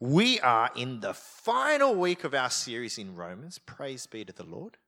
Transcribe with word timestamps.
We 0.00 0.40
are 0.40 0.70
in 0.74 1.00
the 1.00 1.12
final 1.12 1.94
week 1.94 2.24
of 2.24 2.32
our 2.32 2.48
series 2.48 2.96
in 2.96 3.14
Romans. 3.14 3.58
Praise 3.58 4.06
be 4.06 4.24
to 4.24 4.32
the 4.32 4.44
Lord. 4.44 4.78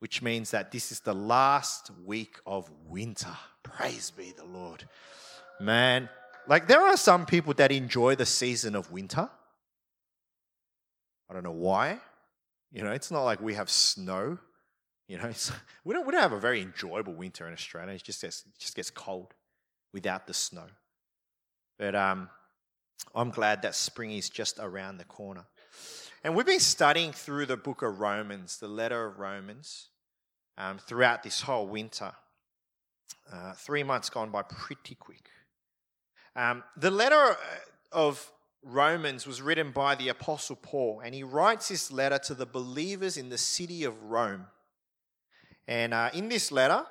Which 0.00 0.20
means 0.20 0.50
that 0.50 0.70
this 0.70 0.92
is 0.92 1.00
the 1.00 1.14
last 1.14 1.90
week 2.04 2.36
of 2.46 2.70
winter. 2.86 3.36
Praise 3.62 4.10
be 4.10 4.34
the 4.36 4.44
Lord. 4.44 4.84
Man, 5.60 6.10
like 6.46 6.68
there 6.68 6.82
are 6.82 6.96
some 6.98 7.24
people 7.24 7.54
that 7.54 7.72
enjoy 7.72 8.16
the 8.16 8.26
season 8.26 8.76
of 8.76 8.92
winter. 8.92 9.30
I 11.30 11.34
don't 11.34 11.42
know 11.42 11.50
why. 11.50 11.98
You 12.70 12.84
know, 12.84 12.92
it's 12.92 13.10
not 13.10 13.24
like 13.24 13.40
we 13.40 13.54
have 13.54 13.70
snow. 13.70 14.38
You 15.08 15.16
know, 15.16 15.32
we 15.84 15.94
don't 15.94 16.06
we 16.06 16.12
don't 16.12 16.20
have 16.20 16.32
a 16.32 16.40
very 16.40 16.60
enjoyable 16.60 17.14
winter 17.14 17.46
in 17.46 17.54
Australia. 17.54 17.94
It 17.94 18.04
just 18.04 18.20
gets 18.20 18.44
it 18.46 18.58
just 18.58 18.76
gets 18.76 18.90
cold 18.90 19.32
without 19.94 20.26
the 20.26 20.34
snow. 20.34 20.66
But 21.78 21.94
um, 21.94 22.28
I'm 23.14 23.30
glad 23.30 23.62
that 23.62 23.74
spring 23.74 24.12
is 24.12 24.28
just 24.28 24.58
around 24.58 24.98
the 24.98 25.04
corner. 25.04 25.44
And 26.24 26.34
we've 26.34 26.46
been 26.46 26.60
studying 26.60 27.12
through 27.12 27.46
the 27.46 27.56
book 27.56 27.82
of 27.82 28.00
Romans, 28.00 28.58
the 28.58 28.68
letter 28.68 29.06
of 29.06 29.18
Romans, 29.18 29.88
um, 30.56 30.78
throughout 30.78 31.22
this 31.22 31.42
whole 31.42 31.66
winter. 31.66 32.12
Uh, 33.32 33.52
three 33.52 33.82
months 33.82 34.10
gone 34.10 34.30
by 34.30 34.42
pretty 34.42 34.94
quick. 34.94 35.30
Um, 36.34 36.64
the 36.76 36.90
letter 36.90 37.16
uh, 37.16 37.36
of 37.92 38.32
Romans 38.62 39.26
was 39.26 39.40
written 39.40 39.70
by 39.70 39.94
the 39.94 40.08
Apostle 40.08 40.56
Paul, 40.56 41.00
and 41.04 41.14
he 41.14 41.22
writes 41.22 41.68
this 41.68 41.92
letter 41.92 42.18
to 42.18 42.34
the 42.34 42.46
believers 42.46 43.16
in 43.16 43.28
the 43.28 43.38
city 43.38 43.84
of 43.84 44.02
Rome. 44.02 44.46
And 45.66 45.94
uh, 45.94 46.10
in 46.14 46.28
this 46.28 46.50
letter, 46.50 46.84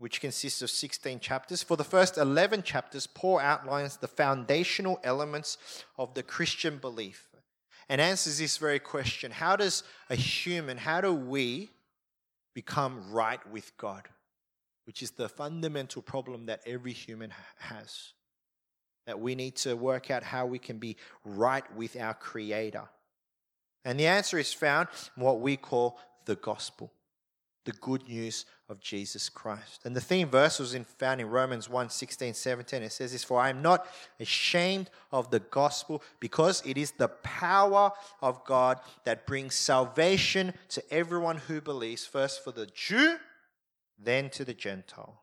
which 0.00 0.22
consists 0.22 0.62
of 0.62 0.70
16 0.70 1.20
chapters. 1.20 1.62
For 1.62 1.76
the 1.76 1.84
first 1.84 2.16
11 2.16 2.62
chapters, 2.62 3.06
Paul 3.06 3.38
outlines 3.38 3.98
the 3.98 4.08
foundational 4.08 4.98
elements 5.04 5.58
of 5.98 6.14
the 6.14 6.22
Christian 6.22 6.78
belief 6.78 7.28
and 7.90 8.00
answers 8.00 8.38
this 8.38 8.56
very 8.56 8.78
question 8.78 9.30
How 9.30 9.56
does 9.56 9.82
a 10.08 10.14
human, 10.14 10.78
how 10.78 11.02
do 11.02 11.12
we 11.12 11.68
become 12.54 13.12
right 13.12 13.46
with 13.52 13.76
God? 13.76 14.08
Which 14.86 15.02
is 15.02 15.10
the 15.10 15.28
fundamental 15.28 16.00
problem 16.00 16.46
that 16.46 16.62
every 16.64 16.92
human 16.94 17.34
has. 17.58 18.14
That 19.06 19.20
we 19.20 19.34
need 19.34 19.56
to 19.56 19.74
work 19.74 20.10
out 20.10 20.22
how 20.22 20.46
we 20.46 20.58
can 20.58 20.78
be 20.78 20.96
right 21.26 21.64
with 21.76 22.00
our 22.00 22.14
Creator. 22.14 22.88
And 23.84 24.00
the 24.00 24.06
answer 24.06 24.38
is 24.38 24.52
found 24.52 24.88
in 25.14 25.22
what 25.22 25.40
we 25.40 25.58
call 25.58 25.98
the 26.24 26.36
gospel 26.36 26.90
the 27.64 27.72
good 27.72 28.08
news 28.08 28.46
of 28.70 28.80
Jesus 28.80 29.28
Christ. 29.28 29.80
And 29.84 29.96
the 29.96 30.00
theme 30.00 30.28
verse 30.28 30.60
was 30.60 30.74
in, 30.74 30.84
found 30.84 31.20
in 31.20 31.28
Romans 31.28 31.68
1 31.68 31.90
16, 31.90 32.34
17. 32.34 32.82
It 32.84 32.92
says 32.92 33.10
this 33.12 33.24
For 33.24 33.40
I 33.40 33.50
am 33.50 33.60
not 33.60 33.86
ashamed 34.20 34.88
of 35.10 35.30
the 35.30 35.40
gospel 35.40 36.02
because 36.20 36.62
it 36.64 36.78
is 36.78 36.92
the 36.92 37.08
power 37.08 37.90
of 38.22 38.44
God 38.44 38.78
that 39.04 39.26
brings 39.26 39.56
salvation 39.56 40.54
to 40.68 40.82
everyone 40.90 41.38
who 41.38 41.60
believes, 41.60 42.06
first 42.06 42.44
for 42.44 42.52
the 42.52 42.66
Jew, 42.66 43.16
then 43.98 44.30
to 44.30 44.44
the 44.44 44.54
Gentile. 44.54 45.20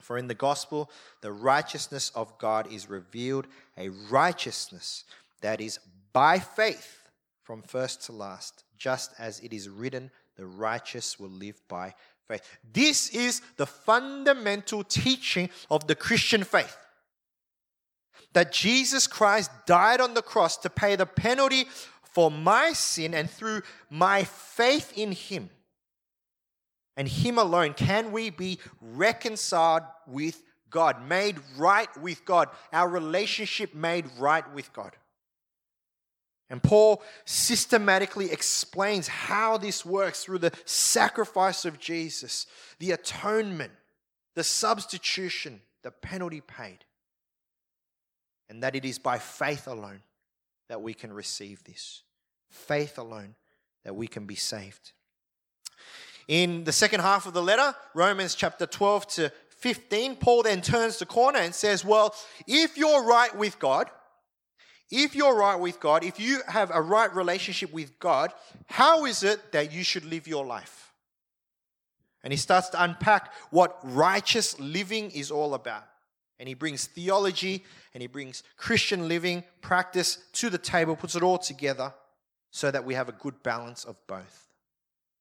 For 0.00 0.16
in 0.16 0.26
the 0.26 0.34
gospel, 0.34 0.90
the 1.20 1.32
righteousness 1.32 2.10
of 2.14 2.38
God 2.38 2.72
is 2.72 2.88
revealed, 2.88 3.46
a 3.76 3.90
righteousness 3.90 5.04
that 5.42 5.60
is 5.60 5.78
by 6.14 6.38
faith 6.38 7.02
from 7.42 7.60
first 7.60 8.04
to 8.06 8.12
last, 8.12 8.64
just 8.78 9.12
as 9.18 9.40
it 9.40 9.52
is 9.52 9.68
written 9.68 10.10
the 10.36 10.46
righteous 10.46 11.18
will 11.18 11.30
live 11.30 11.60
by 11.68 11.88
faith. 11.88 11.94
This 12.72 13.10
is 13.10 13.42
the 13.56 13.66
fundamental 13.66 14.84
teaching 14.84 15.50
of 15.70 15.86
the 15.86 15.94
Christian 15.94 16.44
faith. 16.44 16.76
That 18.32 18.52
Jesus 18.52 19.06
Christ 19.06 19.50
died 19.66 20.00
on 20.00 20.14
the 20.14 20.22
cross 20.22 20.56
to 20.58 20.70
pay 20.70 20.96
the 20.96 21.06
penalty 21.06 21.64
for 22.02 22.30
my 22.30 22.72
sin, 22.72 23.12
and 23.14 23.28
through 23.28 23.62
my 23.90 24.24
faith 24.24 24.92
in 24.96 25.12
Him 25.12 25.50
and 26.96 27.08
Him 27.08 27.38
alone 27.38 27.74
can 27.74 28.12
we 28.12 28.30
be 28.30 28.58
reconciled 28.80 29.82
with 30.06 30.42
God, 30.70 31.06
made 31.06 31.38
right 31.56 31.94
with 31.98 32.24
God, 32.24 32.48
our 32.72 32.88
relationship 32.88 33.74
made 33.74 34.06
right 34.18 34.48
with 34.54 34.72
God. 34.72 34.92
And 36.50 36.62
Paul 36.62 37.02
systematically 37.24 38.30
explains 38.30 39.08
how 39.08 39.56
this 39.56 39.84
works 39.84 40.22
through 40.22 40.38
the 40.38 40.52
sacrifice 40.64 41.64
of 41.64 41.78
Jesus, 41.78 42.46
the 42.78 42.92
atonement, 42.92 43.72
the 44.34 44.44
substitution, 44.44 45.62
the 45.82 45.90
penalty 45.90 46.40
paid. 46.40 46.84
And 48.50 48.62
that 48.62 48.76
it 48.76 48.84
is 48.84 48.98
by 48.98 49.18
faith 49.18 49.66
alone 49.66 50.02
that 50.68 50.82
we 50.82 50.92
can 50.92 51.12
receive 51.12 51.64
this. 51.64 52.02
Faith 52.50 52.98
alone 52.98 53.34
that 53.84 53.96
we 53.96 54.06
can 54.06 54.26
be 54.26 54.34
saved. 54.34 54.92
In 56.28 56.64
the 56.64 56.72
second 56.72 57.00
half 57.00 57.26
of 57.26 57.34
the 57.34 57.42
letter, 57.42 57.74
Romans 57.94 58.34
chapter 58.34 58.66
12 58.66 59.06
to 59.08 59.32
15, 59.58 60.16
Paul 60.16 60.42
then 60.42 60.60
turns 60.60 60.98
the 60.98 61.06
corner 61.06 61.38
and 61.38 61.54
says, 61.54 61.84
Well, 61.84 62.14
if 62.46 62.76
you're 62.76 63.04
right 63.04 63.34
with 63.36 63.58
God, 63.58 63.90
if 64.96 65.16
you're 65.16 65.34
right 65.34 65.58
with 65.58 65.80
God, 65.80 66.04
if 66.04 66.20
you 66.20 66.40
have 66.46 66.70
a 66.72 66.80
right 66.80 67.12
relationship 67.14 67.72
with 67.72 67.98
God, 67.98 68.32
how 68.66 69.06
is 69.06 69.24
it 69.24 69.50
that 69.50 69.72
you 69.72 69.82
should 69.82 70.04
live 70.04 70.28
your 70.28 70.46
life? 70.46 70.92
And 72.22 72.32
he 72.32 72.36
starts 72.36 72.68
to 72.70 72.82
unpack 72.82 73.32
what 73.50 73.76
righteous 73.82 74.58
living 74.60 75.10
is 75.10 75.32
all 75.32 75.54
about. 75.54 75.84
And 76.38 76.48
he 76.48 76.54
brings 76.54 76.86
theology 76.86 77.64
and 77.92 78.02
he 78.02 78.06
brings 78.06 78.44
Christian 78.56 79.08
living 79.08 79.42
practice 79.60 80.18
to 80.34 80.48
the 80.48 80.58
table, 80.58 80.94
puts 80.94 81.16
it 81.16 81.22
all 81.24 81.38
together 81.38 81.92
so 82.50 82.70
that 82.70 82.84
we 82.84 82.94
have 82.94 83.08
a 83.08 83.12
good 83.12 83.42
balance 83.42 83.84
of 83.84 83.96
both. 84.06 84.48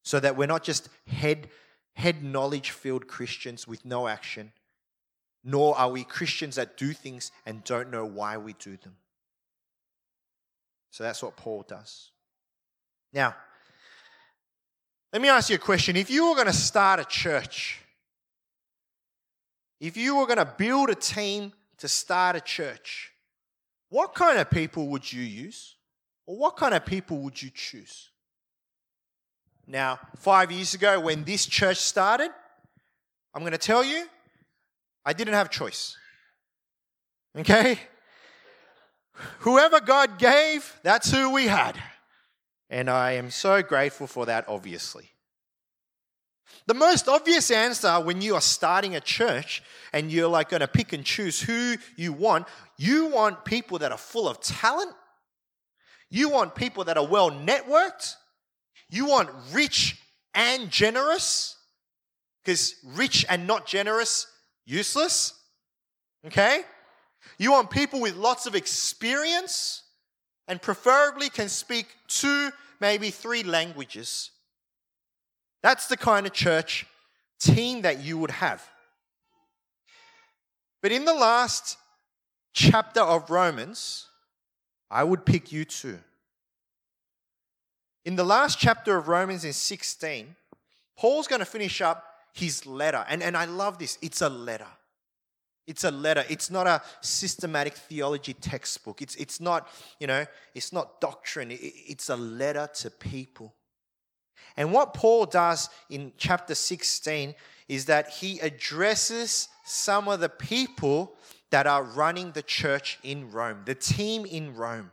So 0.04 0.20
that 0.20 0.38
we're 0.38 0.48
not 0.48 0.64
just 0.64 0.90
head, 1.08 1.50
head 1.94 2.24
knowledge 2.24 2.70
filled 2.70 3.08
Christians 3.08 3.68
with 3.68 3.86
no 3.86 4.08
action, 4.08 4.52
nor 5.44 5.76
are 5.78 5.90
we 5.90 6.04
Christians 6.04 6.56
that 6.56 6.78
do 6.78 6.94
things 6.94 7.32
and 7.46 7.64
don't 7.64 7.90
know 7.90 8.06
why 8.06 8.38
we 8.38 8.54
do 8.54 8.78
them. 8.78 8.98
So 10.94 11.04
that's 11.04 11.24
what 11.24 11.36
Paul 11.36 11.66
does. 11.68 12.12
Now, 13.12 13.36
let 15.12 15.24
me 15.24 15.28
ask 15.28 15.50
you 15.50 15.56
a 15.56 15.60
question. 15.60 15.96
If 15.96 16.12
you 16.12 16.30
were 16.30 16.36
going 16.36 16.46
to 16.46 16.54
start 16.54 17.00
a 17.00 17.04
church, 17.04 17.80
if 19.80 19.98
you 19.98 20.16
were 20.16 20.28
going 20.28 20.38
to 20.38 20.46
build 20.46 20.92
a 20.92 20.96
team 20.96 21.52
to 21.80 21.88
start 21.88 22.36
a 22.36 22.42
church, 22.42 23.12
what 23.90 24.14
kind 24.14 24.38
of 24.38 24.52
people 24.52 24.90
would 24.90 25.12
you 25.12 25.24
use? 25.24 25.78
Or 26.28 26.38
what 26.38 26.58
kind 26.58 26.76
of 26.76 26.86
people 26.86 27.18
would 27.22 27.42
you 27.42 27.50
choose? 27.52 28.12
Now, 29.66 30.00
five 30.18 30.52
years 30.52 30.76
ago, 30.76 31.00
when 31.00 31.24
this 31.24 31.48
church 31.48 31.78
started, 31.78 32.30
I'm 33.34 33.42
going 33.42 33.52
to 33.54 33.58
tell 33.58 33.84
you, 33.84 34.06
I 35.04 35.14
didn't 35.14 35.34
have 35.34 35.50
choice. 35.50 35.98
Okay? 37.36 37.80
Whoever 39.40 39.80
God 39.80 40.18
gave, 40.18 40.80
that's 40.84 41.12
who 41.12 41.32
we 41.32 41.48
had. 41.48 41.78
And 42.70 42.90
I 42.90 43.12
am 43.14 43.30
so 43.30 43.62
grateful 43.62 44.08
for 44.08 44.26
that, 44.26 44.46
obviously. 44.48 45.12
The 46.66 46.74
most 46.74 47.08
obvious 47.08 47.52
answer 47.52 48.00
when 48.00 48.22
you 48.22 48.36
are 48.36 48.42
starting 48.42 48.96
a 48.96 49.02
church 49.02 49.62
and 49.92 50.12
you're 50.12 50.30
like 50.30 50.50
going 50.50 50.62
to 50.62 50.68
pick 50.68 50.94
and 50.94 51.04
choose 51.04 51.42
who 51.42 51.76
you 51.98 52.14
want, 52.14 52.48
you 52.78 53.08
want 53.08 53.44
people 53.46 53.80
that 53.80 53.92
are 53.92 53.98
full 53.98 54.28
of 54.28 54.40
talent. 54.40 54.94
You 56.10 56.30
want 56.30 56.56
people 56.56 56.84
that 56.86 56.98
are 56.98 57.06
well 57.06 57.32
networked. 57.32 58.16
You 58.90 59.08
want 59.08 59.30
rich 59.52 60.00
and 60.34 60.70
generous. 60.70 61.58
Because 62.44 62.76
rich 62.86 63.26
and 63.30 63.48
not 63.48 63.66
generous, 63.66 64.28
useless. 64.66 65.34
Okay? 66.26 66.64
You 67.38 67.52
want 67.52 67.70
people 67.70 68.00
with 68.00 68.16
lots 68.16 68.46
of 68.46 68.56
experience 68.56 69.84
and 70.48 70.62
preferably 70.62 71.30
can 71.30 71.50
speak 71.50 71.88
two, 72.08 72.52
maybe 72.80 73.10
three 73.10 73.44
languages. 73.44 74.32
That's 75.62 75.88
the 75.88 75.98
kind 75.98 76.26
of 76.26 76.34
church 76.34 76.86
team 77.40 77.82
that 77.82 78.04
you 78.04 78.18
would 78.18 78.32
have. 78.32 78.68
But 80.82 80.92
in 80.92 81.06
the 81.06 81.14
last 81.14 81.78
chapter 82.54 83.02
of 83.02 83.30
Romans, 83.30 84.08
I 84.92 85.04
would 85.04 85.26
pick 85.26 85.52
you 85.52 85.66
two. 85.66 86.00
In 88.06 88.18
the 88.18 88.24
last 88.24 88.60
chapter 88.60 88.98
of 88.98 89.08
Romans 89.08 89.46
in 89.46 89.54
16, 89.54 90.36
Paul's 90.98 91.28
going 91.28 91.40
to 91.40 91.46
finish 91.46 91.82
up 91.82 92.04
his 92.34 92.66
letter. 92.66 93.06
And, 93.08 93.24
and 93.24 93.38
I 93.38 93.46
love 93.46 93.78
this. 93.78 93.98
It's 94.02 94.22
a 94.22 94.30
letter. 94.30 94.68
It's 95.66 95.84
a 95.84 95.92
letter. 95.92 96.26
It's 96.30 96.52
not 96.52 96.68
a 96.68 96.82
systematic 97.02 97.74
theology 97.74 98.34
textbook. 98.34 99.02
It's, 99.02 99.16
it's 99.16 99.40
not, 99.40 99.70
you 100.00 100.08
know, 100.08 100.26
it's 100.54 100.74
not 100.74 101.00
doctrine. 101.00 101.50
It's 101.52 102.10
a 102.10 102.18
letter 102.18 102.70
to 102.76 102.90
people. 102.90 103.54
And 104.58 104.72
what 104.72 104.94
Paul 104.94 105.26
does 105.26 105.70
in 105.90 106.12
chapter 106.18 106.54
16 106.54 107.34
is 107.68 107.86
that 107.86 108.10
he 108.10 108.40
addresses 108.40 109.48
some 109.66 110.08
of 110.08 110.20
the 110.20 110.30
people 110.30 111.16
that 111.50 111.66
are 111.66 111.84
running 111.84 112.32
the 112.32 112.42
church 112.42 113.00
in 113.04 113.32
Rome, 113.32 113.62
the 113.66 113.76
team 113.76 114.26
in 114.26 114.56
Rome. 114.56 114.92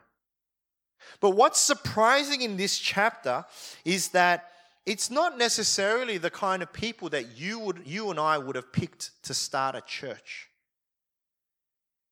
But 1.21 1.31
what's 1.31 1.59
surprising 1.59 2.43
in 2.43 2.57
this 2.57 2.79
chapter 2.79 3.45
is 3.85 4.09
that 4.09 4.51
it's 4.87 5.11
not 5.11 5.37
necessarily 5.37 6.19
the 6.19 6.31
kind 6.31 6.63
of 6.63 6.73
people 6.73 7.09
that 7.11 7.39
you, 7.39 7.59
would, 7.59 7.83
you 7.85 8.11
and 8.11 8.21
I 8.21 8.39
would 8.39 8.57
have 8.57 8.73
picked 8.73 9.11
to 9.25 9.35
start 9.35 9.75
a 9.75 9.83
church. 9.83 10.50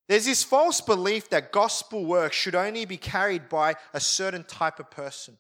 There's 0.08 0.25
this 0.25 0.43
false 0.43 0.81
belief 0.81 1.28
that 1.31 1.52
gospel 1.52 2.05
work 2.05 2.32
should 2.32 2.55
only 2.55 2.87
be 2.87 2.96
carried 2.96 3.49
by 3.49 3.75
a 3.93 4.00
certain 4.00 4.44
type 4.44 4.81
of 4.81 4.90
person. 4.90 5.37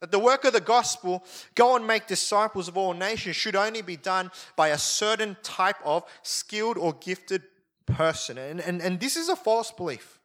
That 0.00 0.10
the 0.10 0.18
work 0.18 0.44
of 0.44 0.52
the 0.52 0.60
gospel, 0.60 1.24
go 1.54 1.76
and 1.76 1.86
make 1.86 2.06
disciples 2.06 2.68
of 2.68 2.76
all 2.76 2.94
nations, 2.94 3.36
should 3.36 3.56
only 3.56 3.82
be 3.82 3.96
done 3.96 4.30
by 4.56 4.68
a 4.68 4.78
certain 4.78 5.36
type 5.42 5.76
of 5.84 6.04
skilled 6.22 6.78
or 6.78 6.94
gifted 6.94 7.42
person. 7.86 8.38
And, 8.38 8.60
and, 8.60 8.80
and 8.80 8.98
this 8.98 9.16
is 9.16 9.28
a 9.28 9.36
false 9.36 9.70
belief. 9.70 10.20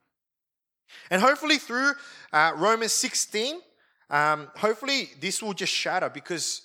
And 1.09 1.21
hopefully, 1.21 1.57
through 1.57 1.91
uh, 2.33 2.53
Romans 2.55 2.93
16, 2.93 3.61
um, 4.09 4.49
hopefully, 4.57 5.09
this 5.19 5.41
will 5.41 5.53
just 5.53 5.71
shatter 5.71 6.09
because 6.09 6.63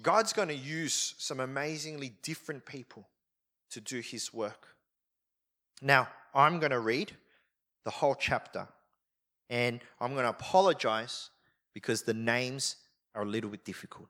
God's 0.00 0.32
going 0.32 0.48
to 0.48 0.54
use 0.54 1.14
some 1.18 1.40
amazingly 1.40 2.12
different 2.22 2.64
people 2.64 3.08
to 3.70 3.80
do 3.80 4.00
his 4.00 4.32
work. 4.32 4.71
Now, 5.82 6.08
I'm 6.32 6.60
going 6.60 6.70
to 6.70 6.78
read 6.78 7.12
the 7.84 7.90
whole 7.90 8.14
chapter 8.14 8.68
and 9.50 9.80
I'm 10.00 10.12
going 10.12 10.24
to 10.24 10.30
apologize 10.30 11.30
because 11.74 12.02
the 12.02 12.14
names 12.14 12.76
are 13.16 13.22
a 13.22 13.26
little 13.26 13.50
bit 13.50 13.64
difficult. 13.64 14.08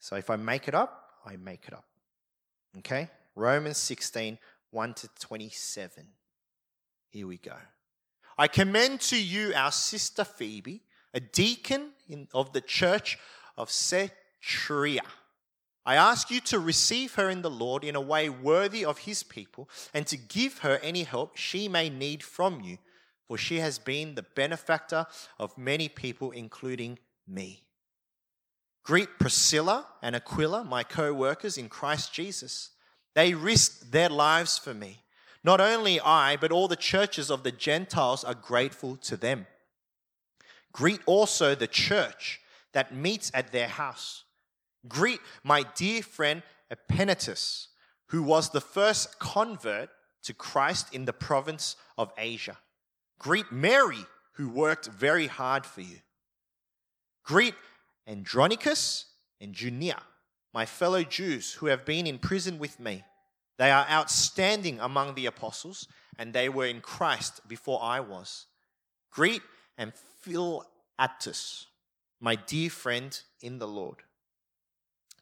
So 0.00 0.16
if 0.16 0.30
I 0.30 0.36
make 0.36 0.66
it 0.66 0.74
up, 0.74 1.04
I 1.26 1.36
make 1.36 1.68
it 1.68 1.74
up. 1.74 1.84
Okay? 2.78 3.10
Romans 3.36 3.76
16, 3.76 4.38
1 4.70 4.94
to 4.94 5.08
27. 5.20 6.06
Here 7.10 7.26
we 7.26 7.36
go. 7.36 7.56
I 8.38 8.48
commend 8.48 9.02
to 9.02 9.22
you 9.22 9.52
our 9.54 9.72
sister 9.72 10.24
Phoebe, 10.24 10.82
a 11.12 11.20
deacon 11.20 11.90
in, 12.08 12.26
of 12.32 12.54
the 12.54 12.62
church 12.62 13.18
of 13.58 13.68
Cenchreae. 13.68 15.00
I 15.84 15.96
ask 15.96 16.30
you 16.30 16.40
to 16.42 16.58
receive 16.58 17.14
her 17.14 17.30
in 17.30 17.42
the 17.42 17.50
Lord 17.50 17.84
in 17.84 17.96
a 17.96 18.00
way 18.00 18.28
worthy 18.28 18.84
of 18.84 18.98
his 18.98 19.22
people 19.22 19.68
and 19.94 20.06
to 20.06 20.16
give 20.16 20.58
her 20.58 20.78
any 20.82 21.04
help 21.04 21.36
she 21.36 21.68
may 21.68 21.88
need 21.88 22.22
from 22.22 22.60
you, 22.60 22.78
for 23.26 23.38
she 23.38 23.60
has 23.60 23.78
been 23.78 24.14
the 24.14 24.22
benefactor 24.22 25.06
of 25.38 25.56
many 25.56 25.88
people, 25.88 26.32
including 26.32 26.98
me. 27.26 27.64
Greet 28.82 29.18
Priscilla 29.18 29.86
and 30.02 30.16
Aquila, 30.16 30.64
my 30.64 30.82
co 30.82 31.14
workers 31.14 31.56
in 31.56 31.68
Christ 31.68 32.12
Jesus. 32.12 32.70
They 33.14 33.34
risked 33.34 33.92
their 33.92 34.08
lives 34.08 34.58
for 34.58 34.74
me. 34.74 35.02
Not 35.42 35.60
only 35.60 36.00
I, 36.00 36.36
but 36.36 36.52
all 36.52 36.68
the 36.68 36.76
churches 36.76 37.30
of 37.30 37.42
the 37.42 37.52
Gentiles 37.52 38.24
are 38.24 38.34
grateful 38.34 38.96
to 38.96 39.16
them. 39.16 39.46
Greet 40.72 41.00
also 41.06 41.54
the 41.54 41.66
church 41.66 42.40
that 42.72 42.94
meets 42.94 43.30
at 43.34 43.50
their 43.50 43.68
house. 43.68 44.24
Greet 44.88 45.20
my 45.42 45.64
dear 45.74 46.02
friend 46.02 46.42
Epaenetus, 46.70 47.68
who 48.06 48.22
was 48.22 48.50
the 48.50 48.60
first 48.60 49.18
convert 49.18 49.90
to 50.22 50.34
Christ 50.34 50.94
in 50.94 51.04
the 51.04 51.12
province 51.12 51.76
of 51.98 52.12
Asia. 52.16 52.58
Greet 53.18 53.52
Mary, 53.52 54.06
who 54.32 54.48
worked 54.48 54.86
very 54.86 55.26
hard 55.26 55.66
for 55.66 55.80
you. 55.82 55.98
Greet 57.24 57.54
Andronicus 58.06 59.06
and 59.40 59.54
Junia, 59.54 60.00
my 60.52 60.66
fellow 60.66 61.02
Jews 61.02 61.52
who 61.54 61.66
have 61.66 61.84
been 61.84 62.06
in 62.06 62.18
prison 62.18 62.58
with 62.58 62.80
me. 62.80 63.04
They 63.58 63.70
are 63.70 63.86
outstanding 63.90 64.80
among 64.80 65.14
the 65.14 65.26
apostles, 65.26 65.86
and 66.18 66.32
they 66.32 66.48
were 66.48 66.66
in 66.66 66.80
Christ 66.80 67.46
before 67.46 67.82
I 67.82 68.00
was. 68.00 68.46
Greet 69.10 69.42
and 69.76 69.92
Philautus, 70.24 71.66
my 72.20 72.36
dear 72.36 72.70
friend 72.70 73.20
in 73.42 73.58
the 73.58 73.68
Lord. 73.68 74.02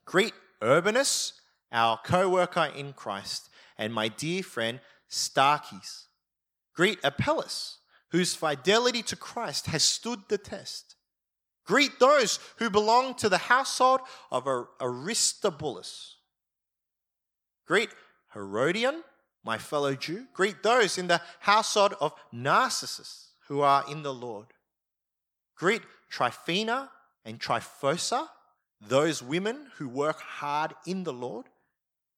Greet 0.09 0.33
Urbanus, 0.65 1.35
our 1.71 2.01
co 2.03 2.31
worker 2.31 2.73
in 2.75 2.95
Christ, 2.95 3.51
and 3.77 3.93
my 3.93 4.09
dear 4.09 4.43
friend 4.43 4.81
Stachys. 5.11 6.05
Greet 6.75 6.99
Apelles, 7.05 7.77
whose 8.11 8.35
fidelity 8.35 9.03
to 9.03 9.17
Christ 9.17 9.67
has 9.67 9.83
stood 9.83 10.21
the 10.31 10.39
test. 10.39 10.97
Greet 11.67 12.01
those 12.01 12.39
who 12.57 12.71
belong 12.71 13.17
to 13.17 13.29
the 13.29 13.37
household 13.37 14.01
of 14.31 14.49
Aristobulus. 14.81 16.17
Greet 17.67 17.91
Herodion, 18.33 19.05
my 19.45 19.59
fellow 19.59 19.95
Jew. 19.95 20.25
Greet 20.33 20.63
those 20.63 20.97
in 20.97 21.09
the 21.09 21.21
household 21.41 21.93
of 22.01 22.15
Narcissus 22.33 23.33
who 23.49 23.61
are 23.61 23.85
in 23.91 24.03
the 24.03 24.15
Lord. 24.15 24.47
Greet 25.55 25.83
Tryphena 26.09 26.91
and 27.27 27.39
Tryphosa, 27.39 28.27
those 28.81 29.23
women 29.23 29.69
who 29.77 29.89
work 29.89 30.21
hard 30.21 30.75
in 30.87 31.05
the 31.05 31.13
Lord. 31.13 31.47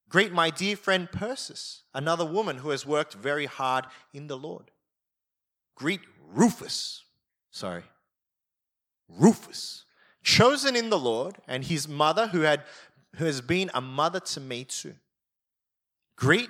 Greet 0.09 0.31
my 0.31 0.49
dear 0.49 0.75
friend 0.75 1.09
Persis, 1.11 1.83
another 1.93 2.25
woman 2.25 2.57
who 2.57 2.69
has 2.69 2.85
worked 2.85 3.13
very 3.13 3.45
hard 3.45 3.85
in 4.13 4.27
the 4.27 4.37
Lord. 4.37 4.71
Greet 5.75 6.01
Rufus, 6.33 7.03
sorry, 7.49 7.83
Rufus, 9.07 9.85
chosen 10.23 10.75
in 10.75 10.89
the 10.89 10.99
Lord, 10.99 11.37
and 11.47 11.63
his 11.63 11.87
mother 11.87 12.27
who, 12.27 12.41
had, 12.41 12.63
who 13.15 13.25
has 13.25 13.41
been 13.41 13.71
a 13.73 13.81
mother 13.81 14.19
to 14.19 14.39
me 14.39 14.65
too. 14.65 14.95
Greet 16.15 16.49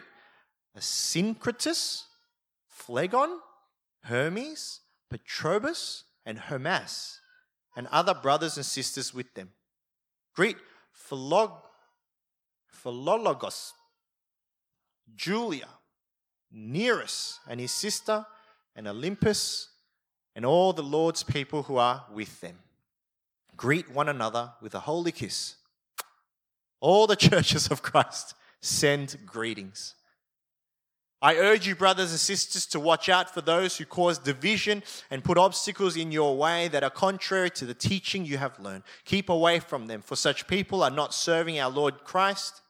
Asyncritus, 0.77 2.03
Phlegon, 2.67 3.39
Hermes, 4.03 4.81
Patrobas, 5.09 6.03
and 6.25 6.37
Hermas, 6.37 7.19
and 7.75 7.87
other 7.87 8.13
brothers 8.13 8.57
and 8.57 8.65
sisters 8.65 9.13
with 9.13 9.33
them. 9.33 9.51
Greet 10.33 10.57
Philog- 11.09 11.61
Philologus, 12.83 13.73
Julia, 15.15 15.67
Nereus 16.51 17.39
and 17.47 17.59
his 17.59 17.71
sister, 17.71 18.25
and 18.75 18.87
Olympas, 18.87 19.67
and 20.35 20.45
all 20.45 20.73
the 20.73 20.83
Lord's 20.83 21.23
people 21.23 21.63
who 21.63 21.77
are 21.77 22.05
with 22.11 22.39
them. 22.41 22.59
Greet 23.55 23.91
one 23.91 24.09
another 24.09 24.53
with 24.61 24.73
a 24.73 24.79
holy 24.79 25.11
kiss. 25.11 25.55
All 26.79 27.07
the 27.07 27.15
churches 27.29 27.67
of 27.67 27.81
Christ 27.81 28.33
send 28.61 29.17
greetings. 29.25 29.95
I 31.23 31.35
urge 31.35 31.67
you, 31.67 31.75
brothers 31.75 32.09
and 32.09 32.19
sisters, 32.19 32.65
to 32.67 32.79
watch 32.79 33.07
out 33.07 33.31
for 33.31 33.41
those 33.41 33.77
who 33.77 33.85
cause 33.85 34.17
division 34.17 34.81
and 35.11 35.23
put 35.23 35.37
obstacles 35.37 35.95
in 35.95 36.11
your 36.11 36.35
way 36.35 36.67
that 36.69 36.83
are 36.83 36.89
contrary 36.89 37.51
to 37.51 37.65
the 37.65 37.75
teaching 37.75 38.25
you 38.25 38.39
have 38.39 38.59
learned. 38.59 38.83
Keep 39.05 39.29
away 39.29 39.59
from 39.59 39.85
them, 39.85 40.01
for 40.01 40.15
such 40.15 40.47
people 40.47 40.81
are 40.81 40.89
not 40.89 41.13
serving 41.13 41.59
our 41.59 41.69
Lord 41.69 42.03
Christ, 42.03 42.61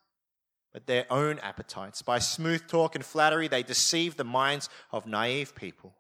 but 0.73 0.85
their 0.85 1.05
own 1.09 1.39
appetites. 1.39 2.01
By 2.01 2.19
smooth 2.19 2.67
talk 2.67 2.93
and 2.95 3.05
flattery, 3.05 3.47
they 3.47 3.63
deceive 3.63 4.17
the 4.17 4.25
minds 4.25 4.69
of 4.91 5.07
naive 5.07 5.55
people. 5.55 5.93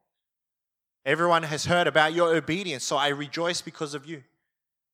Everyone 1.05 1.43
has 1.43 1.65
heard 1.65 1.87
about 1.87 2.13
your 2.13 2.35
obedience, 2.35 2.83
so 2.83 2.97
I 2.97 3.09
rejoice 3.09 3.61
because 3.61 3.93
of 3.93 4.05
you. 4.05 4.23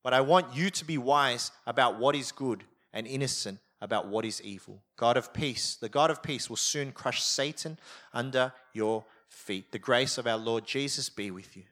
But 0.04 0.14
I 0.14 0.22
want 0.22 0.56
you 0.56 0.70
to 0.70 0.86
be 0.86 1.00
wise 1.00 1.52
about 1.66 2.00
what 2.00 2.16
is 2.16 2.32
good 2.32 2.64
and 2.94 3.08
innocent 3.08 3.60
about 3.82 4.08
what 4.08 4.26
is 4.26 4.42
evil. 4.42 4.82
God 4.98 5.18
of 5.18 5.34
peace, 5.34 5.76
the 5.76 5.90
God 5.90 6.10
of 6.10 6.24
peace 6.24 6.50
will 6.50 6.58
soon 6.58 6.92
crush 6.92 7.22
Satan 7.22 7.78
under 8.14 8.54
your 8.74 9.06
feet. 9.30 9.72
The 9.72 9.80
grace 9.80 10.18
of 10.18 10.28
our 10.28 10.38
Lord 10.38 10.66
Jesus 10.66 11.10
be 11.10 11.32
with 11.32 11.56
you. 11.56 11.64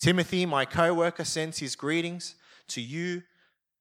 Timothy, 0.00 0.46
my 0.46 0.64
co 0.64 0.94
worker, 0.94 1.24
sends 1.24 1.58
his 1.58 1.76
greetings 1.76 2.34
to 2.68 2.80
you, 2.80 3.22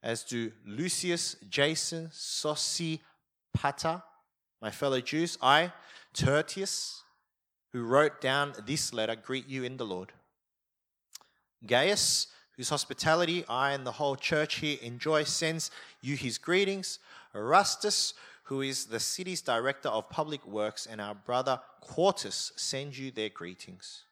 as 0.03 0.23
do 0.23 0.51
Lucius, 0.65 1.35
Jason, 1.49 2.09
Sosipater, 2.13 3.01
my 4.61 4.71
fellow 4.71 5.01
Jews. 5.01 5.37
I, 5.41 5.71
Tertius, 6.13 7.03
who 7.71 7.83
wrote 7.83 8.19
down 8.19 8.53
this 8.65 8.93
letter, 8.93 9.15
greet 9.15 9.47
you 9.47 9.63
in 9.63 9.77
the 9.77 9.85
Lord. 9.85 10.11
Gaius, 11.65 12.27
whose 12.59 12.67
hospitality 12.67 13.45
I 13.47 13.71
and 13.71 13.87
the 13.87 13.93
whole 13.93 14.17
church 14.17 14.55
here 14.55 14.77
enjoy, 14.81 15.23
sends 15.23 15.71
you 16.01 16.17
his 16.17 16.37
greetings. 16.37 16.99
Erastus, 17.33 18.13
who 18.43 18.59
is 18.59 18.87
the 18.87 18.99
city's 18.99 19.39
director 19.39 19.87
of 19.87 20.09
public 20.09 20.45
works, 20.45 20.85
and 20.85 20.99
our 20.99 21.15
brother 21.15 21.61
Quartus 21.79 22.51
send 22.57 22.97
you 22.97 23.11
their 23.11 23.29
greetings. 23.29 24.03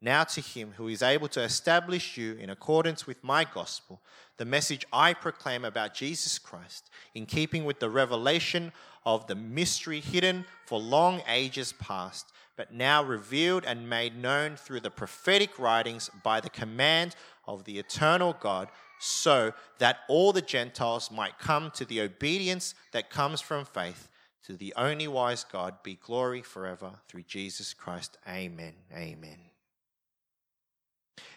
Now 0.00 0.22
to 0.22 0.40
him 0.40 0.74
who 0.76 0.86
is 0.86 1.02
able 1.02 1.26
to 1.30 1.42
establish 1.42 2.16
you 2.16 2.34
in 2.34 2.48
accordance 2.48 3.08
with 3.08 3.24
my 3.24 3.42
gospel, 3.42 4.00
the 4.36 4.44
message 4.44 4.86
I 4.92 5.12
proclaim 5.12 5.64
about 5.64 5.94
Jesus 5.94 6.38
Christ, 6.38 6.90
in 7.12 7.26
keeping 7.26 7.64
with 7.64 7.80
the 7.80 7.90
revelation 7.90 8.70
of 9.04 9.26
the 9.26 9.34
mystery 9.34 9.98
hidden 9.98 10.44
for 10.64 10.78
long 10.78 11.22
ages 11.26 11.72
past, 11.72 12.30
but 12.56 12.72
now 12.72 13.02
revealed 13.02 13.64
and 13.64 13.90
made 13.90 14.16
known 14.16 14.54
through 14.54 14.78
the 14.78 14.90
prophetic 14.90 15.58
writings 15.58 16.08
by 16.22 16.40
the 16.40 16.50
command 16.50 17.16
of 17.46 17.64
the 17.64 17.78
eternal 17.78 18.36
God 18.38 18.68
so 18.98 19.52
that 19.78 19.98
all 20.08 20.32
the 20.32 20.42
Gentiles 20.42 21.10
might 21.10 21.38
come 21.38 21.70
to 21.72 21.84
the 21.84 22.00
obedience 22.00 22.74
that 22.92 23.10
comes 23.10 23.40
from 23.40 23.64
faith. 23.64 24.08
To 24.46 24.52
the 24.54 24.74
only 24.76 25.08
wise 25.08 25.42
God 25.42 25.82
be 25.82 25.94
glory 25.94 26.42
forever 26.42 26.90
through 27.08 27.22
Jesus 27.22 27.72
Christ. 27.72 28.18
Amen. 28.28 28.74
Amen. 28.94 29.38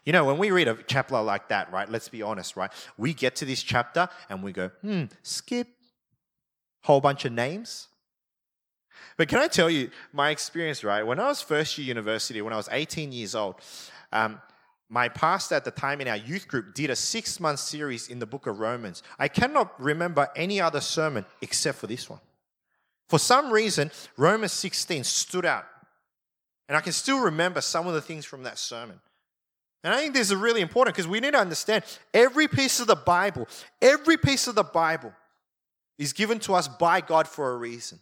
You 0.05 0.11
know, 0.13 0.25
when 0.25 0.37
we 0.37 0.51
read 0.51 0.67
a 0.67 0.77
chapter 0.87 1.19
like 1.21 1.49
that, 1.49 1.71
right, 1.71 1.89
let's 1.89 2.09
be 2.09 2.21
honest, 2.21 2.57
right? 2.57 2.71
We 2.97 3.13
get 3.13 3.35
to 3.37 3.45
this 3.45 3.63
chapter 3.63 4.09
and 4.29 4.43
we 4.43 4.51
go, 4.51 4.71
hmm, 4.81 5.05
skip. 5.23 5.67
Whole 6.83 7.01
bunch 7.01 7.25
of 7.25 7.31
names. 7.33 7.87
But 9.17 9.27
can 9.27 9.39
I 9.39 9.47
tell 9.47 9.69
you 9.69 9.89
my 10.13 10.29
experience, 10.29 10.83
right? 10.83 11.05
When 11.05 11.19
I 11.19 11.27
was 11.27 11.41
first 11.41 11.77
year 11.77 11.87
university, 11.87 12.41
when 12.41 12.53
I 12.53 12.57
was 12.57 12.69
18 12.71 13.11
years 13.11 13.35
old, 13.35 13.55
um, 14.11 14.41
my 14.89 15.09
pastor 15.09 15.55
at 15.55 15.65
the 15.65 15.71
time 15.71 15.99
in 15.99 16.07
our 16.07 16.17
youth 16.17 16.47
group 16.47 16.73
did 16.73 16.89
a 16.89 16.95
six 16.95 17.39
month 17.39 17.59
series 17.59 18.07
in 18.07 18.19
the 18.19 18.25
book 18.25 18.47
of 18.47 18.59
Romans. 18.59 19.03
I 19.19 19.27
cannot 19.27 19.79
remember 19.81 20.29
any 20.35 20.61
other 20.61 20.81
sermon 20.81 21.25
except 21.41 21.77
for 21.79 21.87
this 21.87 22.09
one. 22.09 22.19
For 23.09 23.19
some 23.19 23.51
reason, 23.51 23.91
Romans 24.17 24.53
16 24.53 25.03
stood 25.03 25.45
out. 25.45 25.65
And 26.67 26.75
I 26.75 26.81
can 26.81 26.93
still 26.93 27.19
remember 27.19 27.61
some 27.61 27.87
of 27.87 27.93
the 27.93 28.01
things 28.01 28.25
from 28.25 28.43
that 28.43 28.57
sermon. 28.57 28.99
And 29.83 29.93
I 29.93 30.01
think 30.01 30.13
this 30.13 30.29
is 30.29 30.35
really 30.35 30.61
important 30.61 30.95
because 30.95 31.07
we 31.07 31.19
need 31.19 31.31
to 31.31 31.39
understand 31.39 31.83
every 32.13 32.47
piece 32.47 32.79
of 32.79 32.87
the 32.87 32.95
Bible, 32.95 33.47
every 33.81 34.17
piece 34.17 34.47
of 34.47 34.55
the 34.55 34.63
Bible 34.63 35.13
is 35.97 36.13
given 36.13 36.39
to 36.39 36.55
us 36.55 36.67
by 36.67 36.99
God 36.99 37.27
for 37.27 37.53
a 37.53 37.57
reason. 37.57 37.99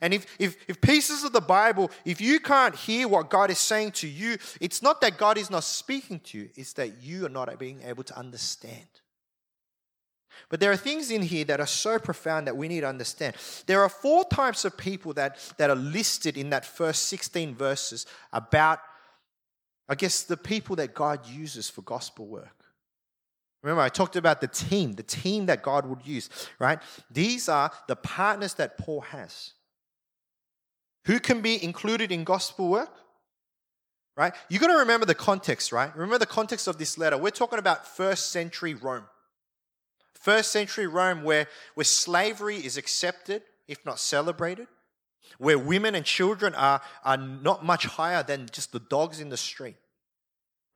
And 0.00 0.14
if, 0.14 0.26
if, 0.38 0.56
if 0.68 0.80
pieces 0.80 1.24
of 1.24 1.32
the 1.32 1.40
Bible, 1.40 1.90
if 2.04 2.20
you 2.20 2.40
can't 2.40 2.74
hear 2.74 3.06
what 3.06 3.30
God 3.30 3.50
is 3.50 3.58
saying 3.58 3.92
to 3.92 4.08
you, 4.08 4.38
it's 4.60 4.82
not 4.82 5.00
that 5.02 5.18
God 5.18 5.38
is 5.38 5.50
not 5.50 5.64
speaking 5.64 6.20
to 6.20 6.38
you, 6.38 6.50
it's 6.54 6.72
that 6.74 7.02
you 7.02 7.26
are 7.26 7.30
not 7.30 7.58
being 7.58 7.82
able 7.82 8.02
to 8.04 8.18
understand. 8.18 8.86
But 10.48 10.60
there 10.60 10.72
are 10.72 10.76
things 10.76 11.10
in 11.10 11.22
here 11.22 11.44
that 11.44 11.60
are 11.60 11.66
so 11.66 11.98
profound 11.98 12.46
that 12.46 12.56
we 12.56 12.68
need 12.68 12.80
to 12.80 12.88
understand. 12.88 13.36
There 13.66 13.82
are 13.82 13.88
four 13.88 14.24
types 14.24 14.64
of 14.64 14.76
people 14.76 15.12
that, 15.14 15.38
that 15.58 15.70
are 15.70 15.76
listed 15.76 16.36
in 16.36 16.50
that 16.50 16.64
first 16.64 17.04
16 17.04 17.54
verses 17.54 18.06
about, 18.32 18.80
I 19.88 19.94
guess, 19.94 20.22
the 20.22 20.36
people 20.36 20.76
that 20.76 20.94
God 20.94 21.26
uses 21.26 21.70
for 21.70 21.82
gospel 21.82 22.26
work. 22.26 22.64
Remember, 23.62 23.82
I 23.82 23.88
talked 23.88 24.16
about 24.16 24.40
the 24.40 24.48
team, 24.48 24.92
the 24.92 25.02
team 25.02 25.46
that 25.46 25.62
God 25.62 25.86
would 25.86 26.06
use, 26.06 26.28
right? 26.58 26.80
These 27.10 27.48
are 27.48 27.70
the 27.88 27.96
partners 27.96 28.54
that 28.54 28.76
Paul 28.76 29.00
has. 29.02 29.52
Who 31.06 31.20
can 31.20 31.40
be 31.42 31.62
included 31.62 32.10
in 32.10 32.24
gospel 32.24 32.68
work? 32.68 32.90
Right? 34.16 34.32
You 34.48 34.58
got 34.58 34.68
to 34.68 34.78
remember 34.78 35.06
the 35.06 35.14
context, 35.14 35.72
right? 35.72 35.92
Remember 35.94 36.18
the 36.18 36.26
context 36.26 36.68
of 36.68 36.78
this 36.78 36.96
letter. 36.96 37.18
We're 37.18 37.30
talking 37.30 37.58
about 37.58 37.86
first 37.86 38.30
century 38.30 38.74
Rome. 38.74 39.04
First 40.14 40.52
century 40.52 40.86
Rome, 40.86 41.24
where, 41.24 41.48
where 41.74 41.84
slavery 41.84 42.56
is 42.56 42.76
accepted, 42.76 43.42
if 43.66 43.84
not 43.84 43.98
celebrated, 43.98 44.68
where 45.38 45.58
women 45.58 45.94
and 45.94 46.04
children 46.04 46.54
are, 46.54 46.80
are 47.04 47.16
not 47.16 47.64
much 47.64 47.86
higher 47.86 48.22
than 48.22 48.48
just 48.52 48.72
the 48.72 48.78
dogs 48.78 49.20
in 49.20 49.30
the 49.30 49.36
street. 49.36 49.76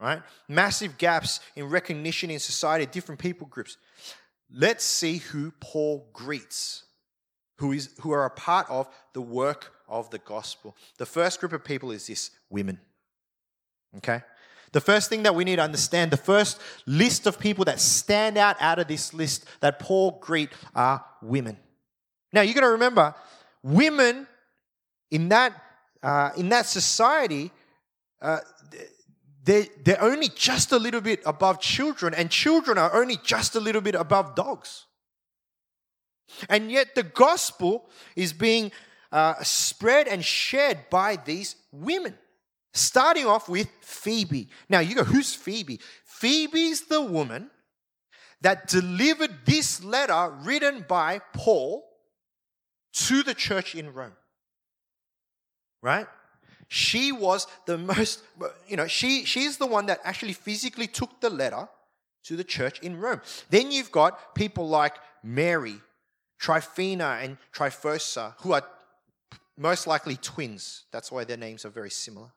Right? 0.01 0.23
Massive 0.49 0.99
gaps 0.99 1.41
in 1.57 1.69
recognition 1.69 2.31
in 2.31 2.41
society, 2.41 2.87
different 2.87 3.21
people 3.21 3.47
groups. 3.47 3.77
Let's 4.53 4.85
see 4.85 5.19
who 5.19 5.53
Paul 5.61 6.09
greets, 6.13 6.85
who, 7.59 7.73
is, 7.73 7.91
who 8.01 8.11
are 8.11 8.25
a 8.25 8.31
part 8.31 8.67
of 8.69 8.89
the 9.13 9.23
work 9.23 9.73
of 9.89 10.11
the 10.11 10.19
gospel. 10.19 10.77
The 10.99 11.07
first 11.07 11.41
group 11.41 11.53
of 11.53 11.65
people 11.65 11.91
is 11.91 12.07
this 12.07 12.31
women. 12.51 12.79
Okay? 13.97 14.23
The 14.73 14.81
first 14.81 15.09
thing 15.09 15.23
that 15.23 15.35
we 15.35 15.45
need 15.45 15.57
to 15.57 15.63
understand, 15.63 16.11
the 16.11 16.17
first 16.17 16.61
list 16.87 17.27
of 17.27 17.39
people 17.39 17.65
that 17.65 17.81
stand 17.81 18.37
out 18.37 18.57
out 18.61 18.79
of 18.79 18.87
this 18.87 19.15
list 19.15 19.47
that 19.61 19.79
Paul 19.79 20.19
greet 20.21 20.51
are 20.75 21.05
women. 21.23 21.57
Now 22.33 22.43
you 22.43 22.53
got 22.53 22.61
to 22.61 22.69
remember, 22.69 23.15
women 23.63 24.27
in 25.11 25.31
that 25.31 25.63
uh, 26.03 26.31
in 26.37 26.49
that 26.51 26.67
society, 26.67 27.51
uh, 28.21 28.39
they 29.43 29.69
they're 29.83 30.03
only 30.03 30.29
just 30.29 30.71
a 30.73 30.79
little 30.79 31.01
bit 31.01 31.23
above 31.25 31.61
children, 31.61 32.13
and 32.15 32.31
children 32.31 32.77
are 32.77 32.95
only 32.95 33.17
just 33.25 33.57
a 33.57 33.61
little 33.61 33.81
bit 33.81 33.95
above 33.95 34.35
dogs. 34.35 34.85
And 36.49 36.71
yet 36.71 36.95
the 36.95 37.03
gospel 37.03 37.89
is 38.15 38.35
being 38.35 38.71
uh, 39.13 39.35
spread 39.43 40.09
and 40.09 40.25
shared 40.25 40.79
by 40.91 41.17
these 41.17 41.57
women. 41.73 42.15
Starting 42.75 43.27
off 43.27 43.49
with 43.49 43.69
Phoebe. 43.81 44.49
Now 44.69 44.81
you 44.81 44.95
go, 44.95 45.05
who's 45.05 45.35
Phoebe? 45.35 45.81
Phoebe's 46.05 46.83
the 46.83 47.01
woman 47.01 47.51
that 48.41 48.69
delivered 48.69 49.31
this 49.45 49.83
letter 49.83 50.33
written 50.43 50.85
by 50.87 51.21
Paul 51.33 51.85
to 52.93 53.23
the 53.23 53.35
church 53.35 53.75
in 53.75 53.93
Rome. 53.93 54.13
Right? 55.83 56.07
She 56.69 57.13
was 57.13 57.47
the 57.67 57.79
most, 57.79 58.23
you 58.69 58.77
know, 58.77 58.87
she, 58.87 59.25
she's 59.25 59.57
the 59.57 59.67
one 59.67 59.87
that 59.87 60.01
actually 60.05 60.35
physically 60.35 60.87
took 60.87 61.21
the 61.21 61.31
letter 61.31 61.69
to 62.25 62.37
the 62.37 62.45
church 62.45 62.81
in 62.81 63.01
Rome. 63.01 63.23
Then 63.49 63.73
you've 63.73 63.91
got 63.91 64.35
people 64.35 64.69
like 64.69 64.95
Mary, 65.23 65.77
Tryphena, 66.39 67.19
and 67.23 67.39
Tryphosa, 67.55 68.35
who 68.41 68.53
are 68.53 68.63
most 69.59 69.87
likely 69.87 70.17
twins. 70.17 70.85
That's 70.93 71.11
why 71.13 71.25
their 71.25 71.37
names 71.37 71.65
are 71.65 71.71
very 71.71 71.91
similar. 71.91 72.29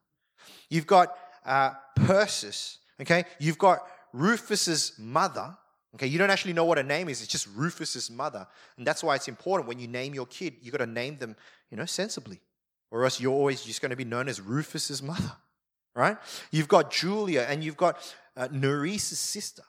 You've 0.69 0.87
got 0.87 1.15
uh, 1.45 1.71
Persis, 1.95 2.79
okay? 2.99 3.25
You've 3.39 3.57
got 3.57 3.79
Rufus's 4.13 4.93
mother, 4.97 5.55
okay? 5.95 6.07
You 6.07 6.17
don't 6.17 6.29
actually 6.29 6.53
know 6.53 6.65
what 6.65 6.77
her 6.77 6.83
name 6.83 7.09
is, 7.09 7.21
it's 7.21 7.31
just 7.31 7.47
Rufus's 7.55 8.09
mother. 8.09 8.47
And 8.77 8.85
that's 8.85 9.03
why 9.03 9.15
it's 9.15 9.27
important 9.27 9.67
when 9.67 9.79
you 9.79 9.87
name 9.87 10.13
your 10.13 10.25
kid, 10.25 10.55
you've 10.61 10.71
got 10.71 10.83
to 10.83 10.91
name 10.91 11.17
them, 11.17 11.35
you 11.69 11.77
know, 11.77 11.85
sensibly. 11.85 12.39
Or 12.89 13.03
else 13.05 13.21
you're 13.21 13.31
always 13.31 13.63
just 13.63 13.81
going 13.81 13.91
to 13.91 13.95
be 13.95 14.03
known 14.03 14.27
as 14.27 14.41
Rufus's 14.41 15.01
mother, 15.01 15.31
right? 15.95 16.17
You've 16.51 16.67
got 16.67 16.91
Julia 16.91 17.45
and 17.47 17.63
you've 17.63 17.77
got 17.77 17.97
uh, 18.35 18.47
Nereus' 18.51 19.17
sister. 19.17 19.63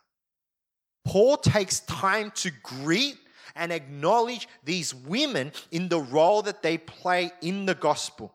Paul 1.05 1.37
takes 1.37 1.81
time 1.81 2.31
to 2.37 2.51
greet 2.63 3.17
and 3.55 3.73
acknowledge 3.73 4.49
these 4.65 4.95
women 4.95 5.53
in 5.71 5.89
the 5.89 6.01
role 6.01 6.43
that 6.43 6.63
they 6.63 6.79
play 6.79 7.33
in 7.41 7.67
the 7.67 7.75
gospel. 7.75 8.35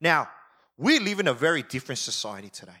Now, 0.00 0.28
we 0.76 0.98
live 0.98 1.20
in 1.20 1.28
a 1.28 1.34
very 1.34 1.62
different 1.62 1.98
society 1.98 2.48
today. 2.48 2.72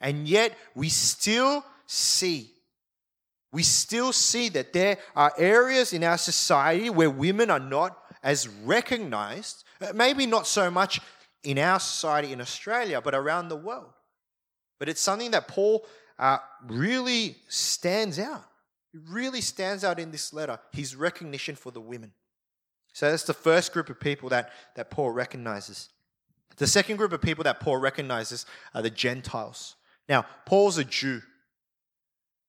And 0.00 0.26
yet, 0.26 0.56
we 0.74 0.88
still 0.88 1.64
see, 1.86 2.50
we 3.52 3.62
still 3.62 4.12
see 4.12 4.48
that 4.50 4.72
there 4.72 4.98
are 5.14 5.32
areas 5.36 5.92
in 5.92 6.02
our 6.04 6.18
society 6.18 6.88
where 6.88 7.10
women 7.10 7.50
are 7.50 7.60
not 7.60 7.96
as 8.22 8.48
recognized, 8.48 9.64
uh, 9.80 9.92
maybe 9.94 10.26
not 10.26 10.46
so 10.46 10.70
much 10.70 11.00
in 11.42 11.58
our 11.58 11.80
society 11.80 12.32
in 12.32 12.40
Australia, 12.40 13.00
but 13.00 13.14
around 13.14 13.48
the 13.48 13.56
world. 13.56 13.92
But 14.78 14.88
it's 14.88 15.00
something 15.00 15.30
that 15.32 15.48
Paul 15.48 15.84
uh, 16.18 16.38
really 16.66 17.36
stands 17.48 18.18
out. 18.18 18.44
Really 18.92 19.40
stands 19.40 19.84
out 19.84 19.98
in 19.98 20.10
this 20.10 20.32
letter, 20.32 20.58
his 20.72 20.96
recognition 20.96 21.54
for 21.54 21.70
the 21.70 21.80
women. 21.80 22.12
So 22.92 23.10
that's 23.10 23.22
the 23.22 23.34
first 23.34 23.72
group 23.72 23.88
of 23.88 24.00
people 24.00 24.28
that, 24.30 24.50
that 24.74 24.90
Paul 24.90 25.10
recognizes. 25.10 25.90
The 26.56 26.66
second 26.66 26.96
group 26.96 27.12
of 27.12 27.22
people 27.22 27.44
that 27.44 27.60
Paul 27.60 27.76
recognizes 27.76 28.46
are 28.74 28.82
the 28.82 28.90
Gentiles. 28.90 29.76
Now, 30.08 30.26
Paul's 30.44 30.76
a 30.76 30.84
Jew. 30.84 31.22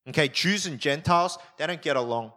Okay, 0.09 0.27
Jews 0.27 0.65
and 0.65 0.79
Gentiles, 0.79 1.37
they 1.57 1.67
don't 1.67 1.81
get 1.81 1.95
along. 1.95 2.33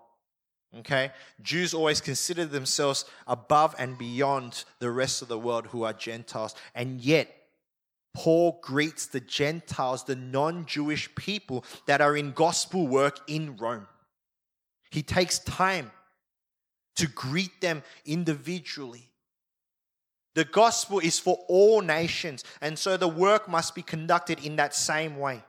Okay, 0.79 1.13
Jews 1.41 1.73
always 1.73 2.01
consider 2.01 2.45
themselves 2.45 3.05
above 3.27 3.75
and 3.79 3.97
beyond 3.97 4.65
the 4.81 4.91
rest 4.91 5.23
of 5.23 5.29
the 5.29 5.39
world 5.39 5.69
who 5.69 5.85
are 5.85 5.93
Gentiles. 5.93 6.55
And 6.75 7.01
yet, 7.01 7.35
Paul 8.13 8.59
greets 8.61 9.07
the 9.07 9.21
Gentiles, 9.21 10.05
the 10.05 10.17
non 10.17 10.67
Jewish 10.67 11.13
people 11.15 11.65
that 11.87 12.01
are 12.01 12.17
in 12.17 12.33
gospel 12.33 12.87
work 12.87 13.19
in 13.29 13.57
Rome. 13.57 13.87
He 14.95 15.03
takes 15.03 15.41
time 15.41 15.91
to 16.95 17.09
greet 17.09 17.61
them 17.61 17.83
individually. 18.07 19.11
The 20.37 20.45
gospel 20.45 21.01
is 21.01 21.19
for 21.19 21.37
all 21.49 21.81
nations, 21.81 22.45
and 22.61 22.79
so 22.79 22.97
the 22.97 23.09
work 23.09 23.49
must 23.49 23.75
be 23.75 23.83
conducted 23.83 24.47
in 24.47 24.55
that 24.55 24.73
same 24.73 25.19
way. 25.19 25.43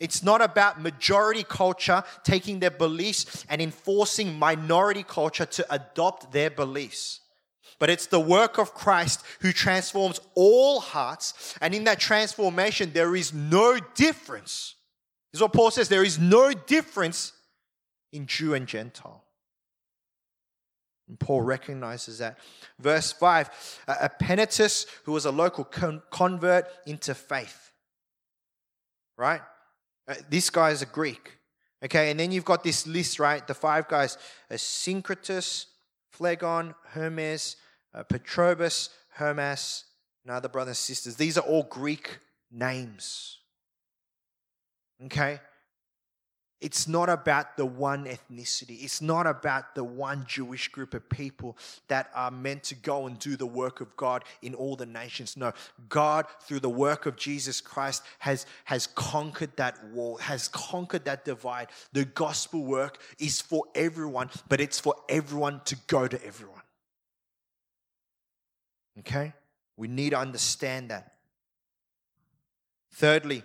It's 0.00 0.24
not 0.24 0.42
about 0.42 0.82
majority 0.82 1.44
culture 1.44 2.02
taking 2.24 2.58
their 2.58 2.72
beliefs 2.72 3.46
and 3.48 3.62
enforcing 3.62 4.36
minority 4.36 5.04
culture 5.04 5.46
to 5.46 5.72
adopt 5.72 6.32
their 6.32 6.50
beliefs. 6.50 7.20
But 7.78 7.90
it's 7.90 8.06
the 8.06 8.18
work 8.18 8.58
of 8.58 8.74
Christ 8.74 9.22
who 9.38 9.52
transforms 9.52 10.20
all 10.34 10.80
hearts, 10.80 11.54
and 11.60 11.76
in 11.76 11.84
that 11.84 12.00
transformation, 12.00 12.90
there 12.92 13.14
is 13.14 13.32
no 13.32 13.78
difference. 13.94 14.74
This 15.30 15.38
is 15.38 15.42
what 15.42 15.52
Paul 15.52 15.70
says 15.70 15.88
there 15.88 16.02
is 16.02 16.18
no 16.18 16.52
difference 16.52 17.34
in 18.12 18.26
Jew 18.26 18.54
and 18.54 18.66
Gentile. 18.66 19.22
And 21.08 21.18
Paul 21.18 21.42
recognizes 21.42 22.18
that. 22.18 22.38
Verse 22.78 23.12
5 23.12 23.82
Epaenetus, 23.88 24.86
who 25.04 25.12
was 25.12 25.24
a 25.24 25.30
local 25.30 25.64
con- 25.64 26.02
convert 26.10 26.66
into 26.86 27.14
faith. 27.14 27.72
Right? 29.16 29.40
Uh, 30.06 30.14
this 30.30 30.50
guy 30.50 30.70
is 30.70 30.82
a 30.82 30.86
Greek. 30.86 31.38
Okay, 31.84 32.10
and 32.10 32.18
then 32.18 32.32
you've 32.32 32.44
got 32.44 32.64
this 32.64 32.86
list, 32.86 33.18
right? 33.18 33.46
The 33.46 33.54
five 33.54 33.88
guys 33.88 34.18
Syncretus, 34.50 35.66
Phlegon, 36.10 36.74
Hermes, 36.88 37.56
uh, 37.94 38.02
Patrobas, 38.04 38.90
Hermas, 39.10 39.84
and 40.24 40.32
other 40.32 40.48
brothers 40.48 40.70
and 40.70 40.76
sisters. 40.76 41.16
These 41.16 41.38
are 41.38 41.44
all 41.44 41.62
Greek 41.62 42.18
names. 42.50 43.38
Okay? 45.04 45.40
It's 46.60 46.88
not 46.88 47.08
about 47.08 47.56
the 47.56 47.64
one 47.64 48.06
ethnicity. 48.06 48.82
It's 48.82 49.00
not 49.00 49.28
about 49.28 49.76
the 49.76 49.84
one 49.84 50.24
Jewish 50.26 50.66
group 50.68 50.92
of 50.92 51.08
people 51.08 51.56
that 51.86 52.10
are 52.14 52.32
meant 52.32 52.64
to 52.64 52.74
go 52.74 53.06
and 53.06 53.16
do 53.16 53.36
the 53.36 53.46
work 53.46 53.80
of 53.80 53.96
God 53.96 54.24
in 54.42 54.54
all 54.54 54.74
the 54.74 54.86
nations. 54.86 55.36
No, 55.36 55.52
God, 55.88 56.26
through 56.42 56.60
the 56.60 56.68
work 56.68 57.06
of 57.06 57.16
Jesus 57.16 57.60
Christ, 57.60 58.02
has, 58.18 58.44
has 58.64 58.88
conquered 58.88 59.56
that 59.56 59.84
wall, 59.92 60.16
has 60.16 60.48
conquered 60.48 61.04
that 61.04 61.24
divide. 61.24 61.68
The 61.92 62.04
gospel 62.04 62.64
work 62.64 62.98
is 63.20 63.40
for 63.40 63.64
everyone, 63.76 64.28
but 64.48 64.60
it's 64.60 64.80
for 64.80 64.96
everyone 65.08 65.60
to 65.66 65.76
go 65.86 66.08
to 66.08 66.26
everyone. 66.26 66.62
Okay? 68.98 69.32
We 69.76 69.86
need 69.86 70.10
to 70.10 70.18
understand 70.18 70.90
that. 70.90 71.12
Thirdly, 72.94 73.44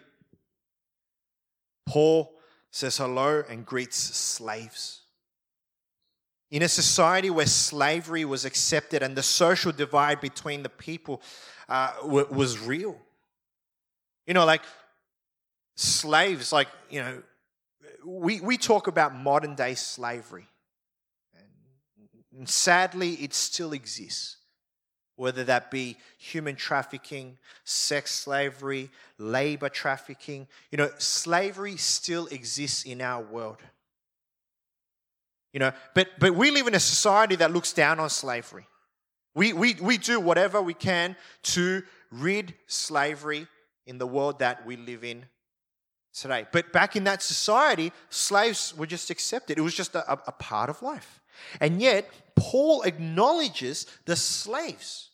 Paul 1.85 2.33
says 2.73 2.97
hello 2.97 3.43
and 3.47 3.67
greets 3.67 3.95
slaves. 3.95 5.01
In 6.49 6.63
a 6.63 6.67
society 6.67 7.29
where 7.29 7.45
slavery 7.45 8.25
was 8.25 8.45
accepted 8.45 9.03
and 9.03 9.15
the 9.15 9.21
social 9.21 9.71
divide 9.71 10.19
between 10.19 10.63
the 10.63 10.69
people 10.69 11.21
uh, 11.69 11.93
w- 12.01 12.27
was 12.31 12.59
real, 12.59 12.97
you 14.25 14.33
know, 14.33 14.43
like 14.43 14.63
slaves, 15.75 16.51
like, 16.51 16.67
you 16.89 16.99
know, 16.99 17.21
we, 18.05 18.41
we 18.41 18.57
talk 18.57 18.87
about 18.87 19.15
modern 19.15 19.53
day 19.53 19.75
slavery. 19.75 20.47
And 22.35 22.49
sadly, 22.49 23.11
it 23.13 23.35
still 23.35 23.73
exists 23.73 24.37
whether 25.15 25.43
that 25.43 25.69
be 25.69 25.97
human 26.17 26.55
trafficking, 26.55 27.37
sex 27.63 28.11
slavery, 28.11 28.89
labor 29.17 29.69
trafficking. 29.69 30.47
You 30.71 30.77
know, 30.77 30.89
slavery 30.97 31.77
still 31.77 32.27
exists 32.27 32.83
in 32.83 33.01
our 33.01 33.21
world. 33.21 33.59
You 35.53 35.59
know, 35.59 35.71
but, 35.93 36.07
but 36.19 36.33
we 36.33 36.49
live 36.49 36.65
in 36.67 36.73
a 36.73 36.79
society 36.79 37.35
that 37.35 37.51
looks 37.51 37.73
down 37.73 37.99
on 37.99 38.09
slavery. 38.09 38.65
We, 39.35 39.53
we, 39.53 39.75
we 39.75 39.97
do 39.97 40.19
whatever 40.19 40.61
we 40.61 40.73
can 40.73 41.15
to 41.43 41.83
rid 42.11 42.53
slavery 42.67 43.47
in 43.85 43.97
the 43.97 44.07
world 44.07 44.39
that 44.39 44.65
we 44.65 44.77
live 44.77 45.03
in 45.03 45.25
today. 46.13 46.45
But 46.51 46.71
back 46.71 46.95
in 46.95 47.03
that 47.03 47.21
society, 47.21 47.91
slaves 48.09 48.75
were 48.75 48.85
just 48.85 49.09
accepted, 49.09 49.57
it 49.57 49.61
was 49.61 49.75
just 49.75 49.95
a, 49.95 50.11
a 50.11 50.31
part 50.31 50.69
of 50.69 50.81
life. 50.81 51.19
And 51.59 51.81
yet, 51.81 52.09
Paul 52.35 52.83
acknowledges 52.83 53.87
the 54.05 54.15
slaves 54.15 55.11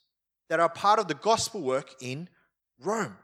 that 0.49 0.59
are 0.59 0.69
part 0.69 0.99
of 0.99 1.07
the 1.07 1.13
gospel 1.13 1.61
work 1.61 1.93
in 2.01 2.29
Rome. 2.79 3.15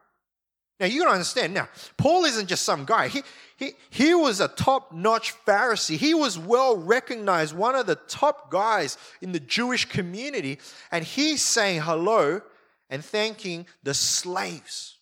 Now, 0.79 0.87
you 0.87 0.99
gotta 0.99 1.13
understand, 1.13 1.53
now, 1.53 1.69
Paul 1.95 2.25
isn't 2.25 2.47
just 2.47 2.63
some 2.63 2.83
guy. 2.83 3.07
He, 3.07 3.23
he, 3.55 3.71
he 3.89 4.13
was 4.13 4.41
a 4.41 4.49
top 4.49 4.91
notch 4.91 5.33
Pharisee. 5.45 5.95
He 5.95 6.13
was 6.13 6.37
well 6.37 6.75
recognized, 6.75 7.55
one 7.55 7.75
of 7.75 7.85
the 7.87 7.95
top 7.95 8.51
guys 8.51 8.97
in 9.21 9.31
the 9.31 9.39
Jewish 9.39 9.85
community. 9.85 10.59
And 10.91 11.05
he's 11.05 11.41
saying 11.41 11.81
hello 11.81 12.41
and 12.89 13.03
thanking 13.03 13.67
the 13.83 13.93
slaves. 13.93 14.97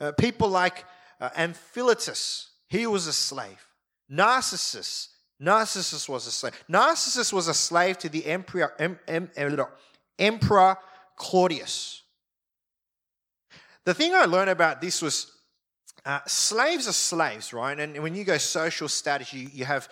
Uh, 0.00 0.12
people 0.12 0.48
like 0.48 0.84
uh, 1.20 1.30
Amphilus, 1.30 2.50
he 2.68 2.86
was 2.86 3.08
a 3.08 3.12
slave. 3.12 3.66
Narcissus, 4.08 5.08
Narcissus 5.40 6.08
was 6.08 6.26
a 6.26 6.32
slave. 6.32 6.64
Narcissus 6.68 7.32
was 7.32 7.48
a 7.48 7.54
slave 7.54 7.98
to 7.98 8.08
the 8.08 8.26
emperor, 8.26 8.74
em, 8.78 8.98
em, 9.06 9.30
Emperor 10.18 10.76
Claudius. 11.16 12.02
The 13.84 13.94
thing 13.94 14.14
I 14.14 14.24
learned 14.24 14.50
about 14.50 14.80
this 14.80 15.00
was 15.00 15.32
uh, 16.04 16.20
slaves 16.26 16.88
are 16.88 16.92
slaves, 16.92 17.52
right? 17.52 17.78
And 17.78 18.02
when 18.02 18.14
you 18.14 18.24
go 18.24 18.38
social 18.38 18.88
status, 18.88 19.32
you, 19.32 19.48
you 19.52 19.64
have 19.64 19.88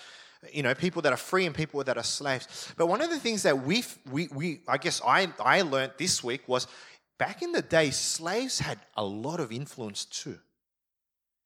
you 0.53 0.63
know 0.63 0.75
people 0.75 1.03
that 1.03 1.13
are 1.13 1.19
free 1.19 1.47
and 1.47 1.55
people 1.55 1.83
that 1.85 1.97
are 1.97 2.05
slaves. 2.05 2.73
But 2.77 2.87
one 2.87 3.01
of 3.01 3.11
the 3.11 3.19
things 3.19 3.43
that 3.45 3.65
we 3.65 3.85
we 4.11 4.29
we 4.29 4.61
I 4.69 4.79
guess 4.79 5.01
I 5.07 5.29
I 5.41 5.63
learned 5.63 5.93
this 5.99 6.23
week 6.23 6.49
was 6.49 6.67
back 7.19 7.43
in 7.43 7.53
the 7.53 7.63
day, 7.63 7.91
slaves 7.91 8.59
had 8.59 8.79
a 8.97 9.05
lot 9.05 9.41
of 9.41 9.53
influence 9.53 10.05
too, 10.05 10.39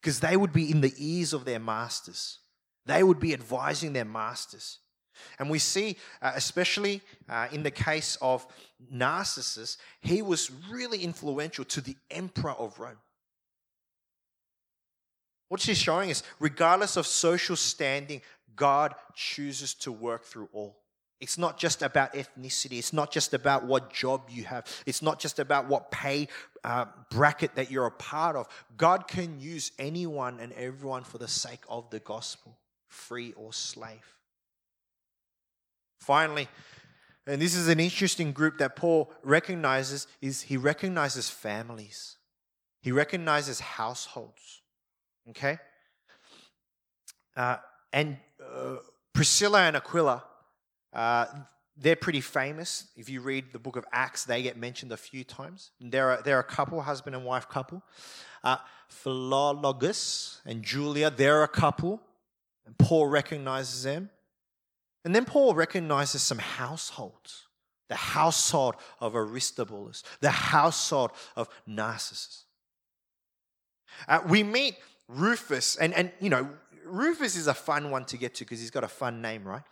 because 0.00 0.20
they 0.20 0.36
would 0.36 0.52
be 0.52 0.70
in 0.70 0.80
the 0.80 0.92
ears 0.96 1.32
of 1.32 1.44
their 1.44 1.60
masters. 1.60 2.38
They 2.90 3.04
would 3.04 3.20
be 3.20 3.32
advising 3.32 3.92
their 3.92 4.04
masters. 4.04 4.78
And 5.38 5.48
we 5.48 5.60
see, 5.60 5.96
uh, 6.20 6.32
especially 6.34 7.02
uh, 7.28 7.46
in 7.52 7.62
the 7.62 7.70
case 7.70 8.18
of 8.20 8.44
Narcissus, 8.90 9.78
he 10.00 10.22
was 10.22 10.50
really 10.68 11.04
influential 11.04 11.64
to 11.66 11.80
the 11.80 11.96
emperor 12.10 12.50
of 12.50 12.80
Rome. 12.80 12.98
What 15.48 15.60
she's 15.60 15.78
showing 15.78 16.10
is, 16.10 16.24
regardless 16.40 16.96
of 16.96 17.06
social 17.06 17.54
standing, 17.54 18.22
God 18.56 18.96
chooses 19.14 19.72
to 19.74 19.92
work 19.92 20.24
through 20.24 20.48
all. 20.52 20.76
It's 21.20 21.38
not 21.38 21.58
just 21.58 21.82
about 21.82 22.14
ethnicity. 22.14 22.78
It's 22.78 22.92
not 22.92 23.12
just 23.12 23.34
about 23.34 23.66
what 23.66 23.92
job 23.92 24.22
you 24.30 24.44
have. 24.44 24.66
It's 24.84 25.02
not 25.02 25.20
just 25.20 25.38
about 25.38 25.68
what 25.68 25.92
pay 25.92 26.26
uh, 26.64 26.86
bracket 27.10 27.54
that 27.54 27.70
you're 27.70 27.86
a 27.86 27.90
part 27.90 28.36
of. 28.36 28.48
God 28.76 29.06
can 29.06 29.38
use 29.38 29.70
anyone 29.78 30.40
and 30.40 30.52
everyone 30.54 31.04
for 31.04 31.18
the 31.18 31.28
sake 31.28 31.60
of 31.68 31.88
the 31.90 32.00
gospel, 32.00 32.56
free 32.90 33.32
or 33.36 33.52
slave. 33.52 34.16
Finally, 36.00 36.48
and 37.26 37.40
this 37.40 37.54
is 37.54 37.68
an 37.68 37.80
interesting 37.80 38.32
group 38.32 38.58
that 38.58 38.76
Paul 38.76 39.12
recognizes 39.22 40.06
is 40.20 40.42
he 40.42 40.56
recognizes 40.56 41.30
families. 41.30 42.16
He 42.82 42.92
recognizes 42.92 43.60
households. 43.60 44.62
Okay? 45.28 45.58
Uh, 47.36 47.58
and 47.92 48.16
uh, 48.42 48.76
Priscilla 49.12 49.62
and 49.62 49.76
Aquila, 49.76 50.24
uh, 50.92 51.26
they're 51.76 51.96
pretty 51.96 52.20
famous. 52.20 52.88
If 52.96 53.08
you 53.08 53.20
read 53.20 53.52
the 53.52 53.58
book 53.58 53.76
of 53.76 53.84
Acts, 53.92 54.24
they 54.24 54.42
get 54.42 54.56
mentioned 54.56 54.92
a 54.92 54.96
few 54.96 55.22
times. 55.22 55.70
They're 55.80 56.14
a, 56.14 56.22
they're 56.22 56.40
a 56.40 56.44
couple, 56.44 56.80
husband 56.82 57.14
and 57.14 57.24
wife 57.24 57.48
couple. 57.48 57.82
Uh, 58.42 58.56
Philologus 58.90 60.40
and 60.44 60.62
Julia, 60.62 61.10
they're 61.10 61.42
a 61.42 61.48
couple. 61.48 62.00
And 62.70 62.78
Paul 62.78 63.08
recognizes 63.08 63.82
them. 63.82 64.10
And 65.04 65.14
then 65.14 65.24
Paul 65.24 65.54
recognizes 65.54 66.22
some 66.22 66.38
households 66.38 67.46
the 67.88 67.96
household 67.96 68.76
of 69.00 69.16
Aristobulus, 69.16 70.04
the 70.20 70.30
household 70.30 71.10
of 71.34 71.48
Narcissus. 71.66 72.44
Uh, 74.06 74.20
we 74.28 74.44
meet 74.44 74.76
Rufus, 75.08 75.74
and, 75.74 75.92
and 75.94 76.12
you 76.20 76.30
know, 76.30 76.48
Rufus 76.84 77.34
is 77.34 77.48
a 77.48 77.54
fun 77.54 77.90
one 77.90 78.04
to 78.04 78.16
get 78.16 78.36
to 78.36 78.44
because 78.44 78.60
he's 78.60 78.70
got 78.70 78.84
a 78.84 78.88
fun 78.88 79.20
name, 79.20 79.42
right? 79.42 79.62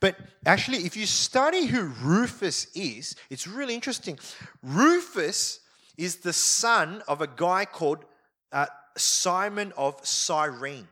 But 0.00 0.16
actually, 0.46 0.78
if 0.78 0.96
you 0.96 1.04
study 1.04 1.66
who 1.66 1.82
Rufus 2.02 2.68
is, 2.74 3.14
it's 3.28 3.46
really 3.46 3.74
interesting. 3.74 4.18
Rufus 4.62 5.60
is 5.98 6.16
the 6.16 6.32
son 6.32 7.02
of 7.06 7.20
a 7.20 7.26
guy 7.26 7.66
called 7.66 8.06
uh, 8.50 8.64
Simon 8.96 9.74
of 9.76 10.00
Cyrene 10.06 10.88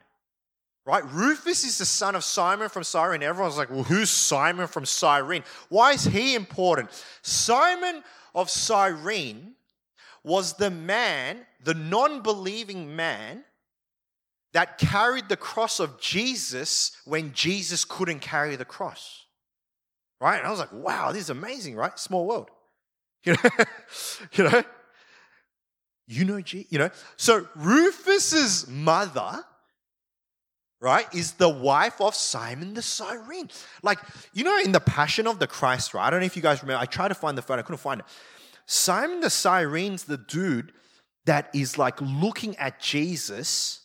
right? 0.87 1.05
Rufus 1.13 1.65
is 1.65 1.79
the 1.79 1.85
son 1.85 2.15
of 2.15 2.25
Simon 2.25 2.69
from 2.69 2.85
Cyrene. 2.85 3.23
Everyone's 3.23 3.59
like, 3.59 3.71
well, 3.71 3.83
who's 3.83 4.09
Simon 4.09 4.69
from 4.69 4.87
Cyrene? 4.87 5.43
Why 5.69 5.93
is 5.93 6.05
he 6.05 6.35
important? 6.35 6.91
Simon 7.23 8.03
of 8.35 8.49
Cyrene 8.49 9.55
was 10.23 10.55
the 10.55 10.71
man, 10.71 11.39
the 11.63 11.75
non 11.75 12.23
believing 12.23 12.95
man, 12.95 13.45
that 14.53 14.79
carried 14.79 15.29
the 15.29 15.37
cross 15.37 15.81
of 15.81 16.01
Jesus 16.01 16.97
when 17.05 17.35
Jesus 17.35 17.85
couldn't 17.85 18.21
carry 18.21 18.57
the 18.57 18.65
cross. 18.65 19.25
Right? 20.21 20.39
And 20.39 20.47
I 20.47 20.51
was 20.51 20.61
like, 20.61 20.73
wow, 20.73 21.13
this 21.13 21.25
is 21.25 21.31
amazing, 21.31 21.77
right? 21.77 21.99
Small 21.99 22.27
world. 22.27 22.51
You 23.25 23.33
know? 23.33 23.51
you 24.33 24.45
know? 24.45 24.63
You 26.07 26.25
know, 26.25 26.37
you 26.47 26.79
know. 26.79 26.91
So 27.17 27.49
Rufus's 27.57 28.69
mother 28.69 29.45
right, 30.87 31.13
is 31.13 31.33
the 31.33 31.49
wife 31.49 32.01
of 32.01 32.15
Simon 32.15 32.75
the 32.75 32.83
Cyrene. 32.83 33.51
Like, 33.83 33.99
you 34.33 34.45
know, 34.45 34.57
in 34.59 34.71
the 34.71 34.81
Passion 34.81 35.27
of 35.27 35.41
the 35.41 35.49
Christ, 35.49 35.93
right? 35.93 36.07
I 36.07 36.11
don't 36.11 36.21
know 36.21 36.27
if 36.27 36.37
you 36.37 36.43
guys 36.43 36.63
remember. 36.63 36.81
I 36.81 36.87
tried 36.87 37.09
to 37.09 37.15
find 37.15 37.37
the 37.37 37.43
photo, 37.43 37.61
I 37.61 37.63
couldn't 37.63 37.79
find 37.79 38.01
it. 38.01 38.07
Simon 38.67 39.21
the 39.21 39.31
Cyrene's 39.31 40.05
the 40.05 40.17
dude 40.17 40.73
that 41.25 41.51
is 41.53 41.77
like 41.77 42.01
looking 42.01 42.57
at 42.57 42.81
Jesus 42.81 43.81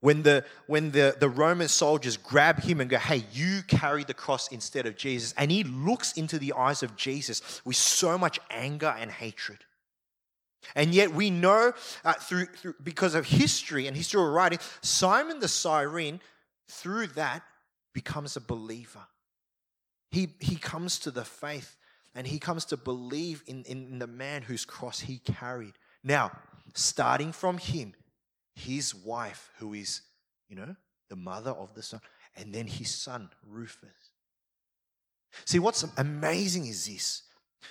when 0.00 0.24
the 0.24 0.44
when 0.66 0.90
the, 0.90 1.16
the 1.18 1.28
Roman 1.28 1.68
soldiers 1.68 2.16
grab 2.16 2.60
him 2.60 2.80
and 2.80 2.90
go, 2.90 2.98
hey, 2.98 3.24
you 3.32 3.62
carry 3.68 4.02
the 4.02 4.14
cross 4.14 4.48
instead 4.48 4.84
of 4.86 4.96
Jesus. 4.96 5.32
And 5.38 5.50
he 5.50 5.62
looks 5.62 6.12
into 6.14 6.38
the 6.40 6.52
eyes 6.54 6.82
of 6.82 6.96
Jesus 6.96 7.60
with 7.64 7.76
so 7.76 8.18
much 8.18 8.40
anger 8.50 8.94
and 8.98 9.12
hatred. 9.12 9.58
And 10.74 10.94
yet 10.94 11.12
we 11.12 11.30
know 11.30 11.72
uh, 12.04 12.12
through, 12.14 12.46
through, 12.46 12.74
because 12.82 13.14
of 13.14 13.26
history 13.26 13.86
and 13.86 13.96
historical 13.96 14.32
writing, 14.32 14.58
Simon 14.80 15.40
the 15.40 15.48
Cyrene, 15.48 16.20
through 16.68 17.08
that, 17.08 17.42
becomes 17.92 18.36
a 18.36 18.40
believer. 18.40 19.06
He, 20.10 20.28
he 20.40 20.56
comes 20.56 20.98
to 21.00 21.10
the 21.10 21.24
faith 21.24 21.76
and 22.14 22.26
he 22.26 22.38
comes 22.38 22.64
to 22.66 22.76
believe 22.76 23.42
in, 23.46 23.64
in 23.64 23.98
the 23.98 24.06
man 24.06 24.42
whose 24.42 24.64
cross 24.64 25.00
he 25.00 25.18
carried. 25.18 25.74
Now, 26.02 26.32
starting 26.74 27.32
from 27.32 27.58
him, 27.58 27.94
his 28.54 28.94
wife, 28.94 29.50
who 29.58 29.74
is, 29.74 30.00
you 30.48 30.56
know, 30.56 30.74
the 31.08 31.16
mother 31.16 31.50
of 31.50 31.74
the 31.74 31.82
son, 31.82 32.00
and 32.36 32.54
then 32.54 32.66
his 32.66 32.94
son, 32.94 33.30
Rufus. 33.46 33.90
See, 35.44 35.58
what's 35.58 35.84
amazing 35.96 36.66
is 36.66 36.86
this. 36.86 37.22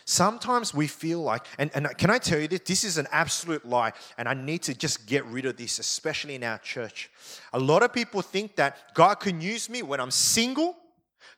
Sometimes 0.03 0.73
we 0.73 0.87
feel 0.87 1.21
like, 1.21 1.45
and, 1.57 1.71
and 1.73 1.87
can 1.97 2.09
I 2.09 2.17
tell 2.17 2.39
you 2.39 2.47
this? 2.47 2.61
This 2.61 2.83
is 2.83 2.97
an 2.97 3.07
absolute 3.11 3.65
lie, 3.65 3.93
and 4.17 4.27
I 4.27 4.33
need 4.33 4.61
to 4.63 4.73
just 4.75 5.07
get 5.07 5.25
rid 5.25 5.45
of 5.45 5.57
this, 5.57 5.79
especially 5.79 6.35
in 6.35 6.43
our 6.43 6.59
church. 6.59 7.09
A 7.53 7.59
lot 7.59 7.81
of 7.81 7.91
people 7.91 8.21
think 8.21 8.55
that 8.57 8.93
God 8.93 9.15
can 9.15 9.41
use 9.41 9.69
me 9.69 9.81
when 9.81 9.99
I'm 9.99 10.11
single, 10.11 10.75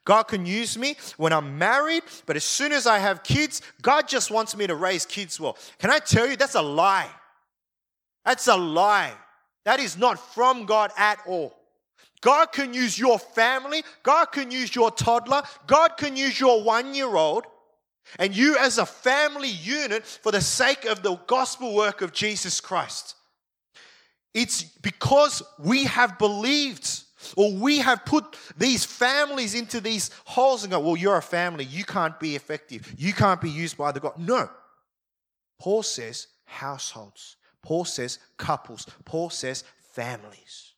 God 0.08 0.24
can 0.24 0.46
use 0.46 0.78
me 0.78 0.96
when 1.18 1.34
I'm 1.34 1.58
married, 1.58 2.04
but 2.26 2.38
as 2.38 2.44
soon 2.46 2.72
as 2.72 2.88
I 2.88 2.98
have 3.00 3.24
kids, 3.24 3.62
God 3.82 4.08
just 4.08 4.32
wants 4.32 4.56
me 4.56 4.66
to 4.66 4.76
raise 4.76 5.06
kids 5.06 5.38
well. 5.38 5.58
Can 5.80 5.90
I 5.90 6.00
tell 6.00 6.28
you 6.28 6.38
that's 6.38 6.56
a 6.56 6.62
lie? 6.62 7.10
That's 8.24 8.48
a 8.48 8.56
lie. 8.56 9.14
That 9.66 9.82
is 9.82 9.98
not 9.98 10.18
from 10.34 10.66
God 10.66 10.92
at 10.98 11.20
all. 11.26 11.54
God 12.22 12.54
can 12.54 12.74
use 12.74 12.98
your 12.98 13.20
family, 13.20 13.84
God 14.02 14.28
can 14.28 14.50
use 14.50 14.74
your 14.74 14.92
toddler, 14.92 15.44
God 15.68 15.98
can 15.98 16.16
use 16.16 16.40
your 16.40 16.64
one 16.64 16.96
year 16.96 17.16
old, 17.16 17.46
and 18.20 18.36
you 18.36 18.58
as 18.58 18.78
a 18.78 18.86
family 18.86 19.50
unit 19.50 20.06
for 20.06 20.32
the 20.32 20.42
sake 20.42 20.86
of 20.86 21.04
the 21.04 21.16
gospel 21.28 21.76
work 21.76 22.02
of 22.02 22.14
Jesus 22.14 22.62
Christ. 22.62 23.16
It's 24.34 24.64
because 24.64 25.42
we 25.60 25.86
have 25.86 26.18
believed 26.18 27.04
or 27.36 27.54
we 27.54 27.80
have 27.80 28.06
put 28.06 28.38
these 28.58 28.86
families 28.86 29.56
into 29.56 29.82
these 29.82 30.12
holes 30.26 30.64
and 30.64 30.72
go, 30.72 30.80
well, 30.80 30.96
you're 30.96 31.18
a 31.18 31.22
family. 31.22 31.66
You 31.66 31.84
can't 31.84 32.20
be 32.20 32.36
effective. 32.36 32.94
You 32.98 33.14
can't 33.14 33.42
be 33.42 33.50
used 33.50 33.78
by 33.78 33.92
the 33.92 34.00
God. 34.00 34.18
No. 34.18 34.50
Paul 35.60 35.84
says 35.84 36.28
households. 36.46 37.38
Paul 37.64 37.86
says 37.86 38.20
couples. 38.38 38.86
Paul 39.04 39.30
says 39.30 39.64
families. 39.94 40.74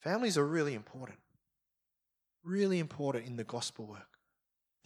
Families 0.00 0.38
are 0.38 0.46
really 0.46 0.74
important. 0.74 1.18
Really 2.44 2.78
important 2.78 3.26
in 3.26 3.36
the 3.36 3.44
gospel 3.44 3.86
work. 3.86 4.15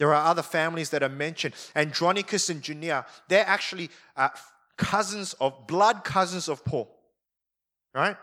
There 0.01 0.15
are 0.15 0.25
other 0.25 0.41
families 0.41 0.89
that 0.89 1.03
are 1.03 1.09
mentioned. 1.09 1.53
Andronicus 1.75 2.49
and 2.49 2.67
Junia, 2.67 3.05
they're 3.27 3.45
actually 3.45 3.91
uh, 4.17 4.29
cousins 4.75 5.33
of, 5.33 5.67
blood 5.67 6.03
cousins 6.03 6.49
of 6.49 6.65
Paul. 6.65 6.89
Right? 7.93 8.17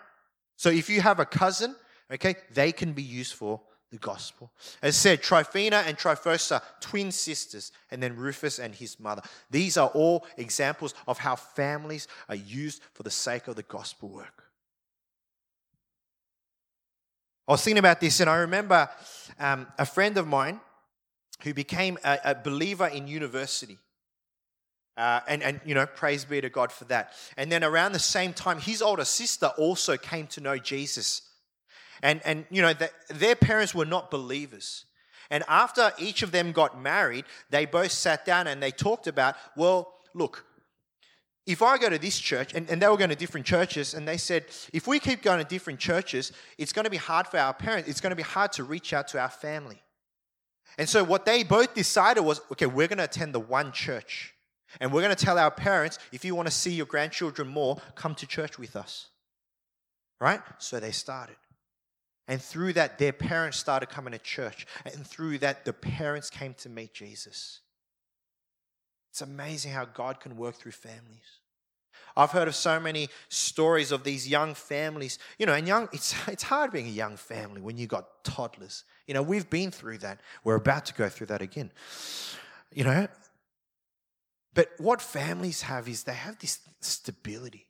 So 0.57 0.71
if 0.71 0.91
you 0.91 1.01
have 1.03 1.21
a 1.21 1.25
cousin, 1.25 1.77
okay, 2.12 2.35
they 2.53 2.73
can 2.73 2.95
be 2.95 3.05
used 3.05 3.35
for 3.35 3.61
the 3.93 3.99
gospel. 3.99 4.51
As 4.83 4.97
said, 4.97 5.23
Tryphena 5.23 5.85
and 5.87 5.97
Tryphosa, 5.97 6.62
twin 6.81 7.12
sisters, 7.12 7.71
and 7.93 8.03
then 8.03 8.17
Rufus 8.17 8.59
and 8.59 8.75
his 8.75 8.99
mother. 8.99 9.23
These 9.49 9.77
are 9.77 9.91
all 9.95 10.27
examples 10.37 10.95
of 11.07 11.19
how 11.19 11.37
families 11.37 12.09
are 12.29 12.35
used 12.35 12.83
for 12.93 13.05
the 13.05 13.11
sake 13.12 13.47
of 13.47 13.55
the 13.55 13.62
gospel 13.62 14.09
work. 14.09 14.43
I 17.47 17.53
was 17.53 17.62
thinking 17.62 17.79
about 17.79 18.01
this, 18.01 18.19
and 18.19 18.29
I 18.29 18.38
remember 18.38 18.91
um, 19.38 19.69
a 19.79 19.87
friend 19.87 20.19
of 20.19 20.27
mine 20.27 20.59
who 21.42 21.55
became 21.55 21.98
a, 22.05 22.18
a 22.24 22.35
believer 22.35 22.87
in 22.87 23.07
university. 23.07 23.79
Uh, 24.96 25.20
and, 25.29 25.42
and, 25.44 25.61
you 25.64 25.74
know, 25.74 25.87
praise 25.87 26.24
be 26.24 26.40
to 26.40 26.51
God 26.51 26.72
for 26.72 26.85
that. 26.87 27.12
And 27.37 27.53
then 27.53 27.62
around 27.62 27.92
the 27.92 28.01
same 28.01 28.33
time, 28.33 28.59
his 28.59 28.83
older 28.83 29.05
sister 29.05 29.46
also 29.57 29.96
came 29.96 30.27
to 30.29 30.40
know 30.40 30.59
Jesus. 30.59 31.22
And, 32.03 32.20
and 32.24 32.46
you 32.51 32.62
know, 32.62 32.72
the, 32.72 32.90
their 33.09 33.37
parents 33.37 33.74
were 33.74 33.85
not 33.85 34.11
believers. 34.11 34.87
And 35.31 35.44
after 35.46 35.92
each 35.98 36.22
of 36.22 36.33
them 36.33 36.51
got 36.51 36.81
married, 36.81 37.27
they 37.51 37.64
both 37.64 37.92
sat 37.92 38.24
down 38.24 38.48
and 38.48 38.61
they 38.61 38.72
talked 38.72 39.07
about, 39.07 39.37
well, 39.57 39.94
look, 40.14 40.44
if 41.46 41.62
I 41.62 41.79
go 41.79 41.88
to 41.88 41.98
this 41.98 42.18
church, 42.18 42.53
and, 42.55 42.68
and 42.68 42.83
they 42.83 42.88
were 42.88 42.96
going 42.96 43.11
to 43.11 43.16
different 43.16 43.46
churches, 43.46 43.94
and 43.94 44.07
they 44.07 44.18
said, 44.18 44.44
if 44.72 44.87
we 44.87 44.98
keep 44.98 45.22
going 45.22 45.38
to 45.38 45.48
different 45.48 45.79
churches, 45.79 46.33
it's 46.59 46.72
going 46.72 46.85
to 46.85 46.90
be 46.90 46.98
hard 46.98 47.27
for 47.27 47.38
our 47.38 47.55
parents. 47.55 47.88
It's 47.88 48.01
going 48.01 48.11
to 48.11 48.16
be 48.16 48.22
hard 48.22 48.53
to 48.53 48.64
reach 48.64 48.92
out 48.92 49.09
to 49.09 49.20
our 49.20 49.31
family. 49.31 49.81
And 50.79 50.88
so 50.88 51.03
what 51.03 51.27
they 51.27 51.43
both 51.43 51.75
decided 51.75 52.23
was, 52.23 52.41
okay, 52.53 52.67
we're 52.67 52.87
going 52.87 52.99
to 52.99 53.05
attend 53.05 53.35
the 53.35 53.41
one 53.41 53.73
church. 53.73 54.35
And 54.81 54.93
we're 54.93 55.03
going 55.03 55.14
to 55.14 55.25
tell 55.25 55.38
our 55.38 55.51
parents, 55.51 55.99
if 56.12 56.25
you 56.25 56.35
want 56.35 56.47
to 56.47 56.55
see 56.55 56.71
your 56.71 56.87
grandchildren 56.87 57.49
more, 57.49 57.79
come 57.97 58.14
to 58.14 58.27
church 58.27 58.59
with 58.59 58.77
us. 58.77 59.09
Right? 60.21 60.41
So 60.59 60.79
they 60.79 60.93
started. 60.93 61.37
And 62.29 62.41
through 62.41 62.75
that, 62.75 62.99
their 62.99 63.12
parents 63.12 63.59
started 63.59 63.88
coming 63.88 64.12
to 64.12 64.19
church. 64.19 64.67
And 64.85 65.07
through 65.07 65.38
that, 65.38 65.64
the 65.64 65.73
parents 65.73 66.31
came 66.31 66.55
to 66.55 66.69
meet 66.69 66.95
Jesus. 66.95 67.61
It's 69.11 69.23
amazing 69.23 69.73
how 69.73 69.87
God 69.87 70.21
can 70.21 70.37
work 70.37 70.55
through 70.55 70.73
families. 70.73 71.38
I've 72.16 72.31
heard 72.31 72.49
of 72.49 72.55
so 72.55 72.81
many 72.81 73.09
stories 73.29 73.92
of 73.92 74.05
these 74.05 74.29
young 74.29 74.55
families. 74.55 75.18
You 75.38 75.47
know, 75.47 75.55
and 75.55 75.66
young, 75.66 75.88
it's, 75.92 76.14
it's 76.29 76.42
hard 76.42 76.73
being 76.73 76.87
a 76.87 76.90
young 76.90 77.16
family 77.16 77.61
when 77.61 77.77
you've 77.77 77.88
got 77.88 78.25
toddlers. 78.25 78.85
You 79.07 79.14
know, 79.14 79.23
we've 79.23 79.49
been 79.49 79.71
through 79.71 79.99
that. 79.99 80.21
We're 80.44 80.57
about 80.57 80.87
to 80.87 80.94
go 80.94 81.09
through 81.09 81.29
that 81.29 81.42
again. 81.42 81.71
You 82.73 82.85
know, 82.85 83.09
but 84.55 84.71
what 84.79 85.01
families 85.01 85.62
have 85.62 85.88
is 85.88 86.03
they 86.03 86.14
have 86.14 86.38
this 86.38 86.59
stability. 86.81 87.66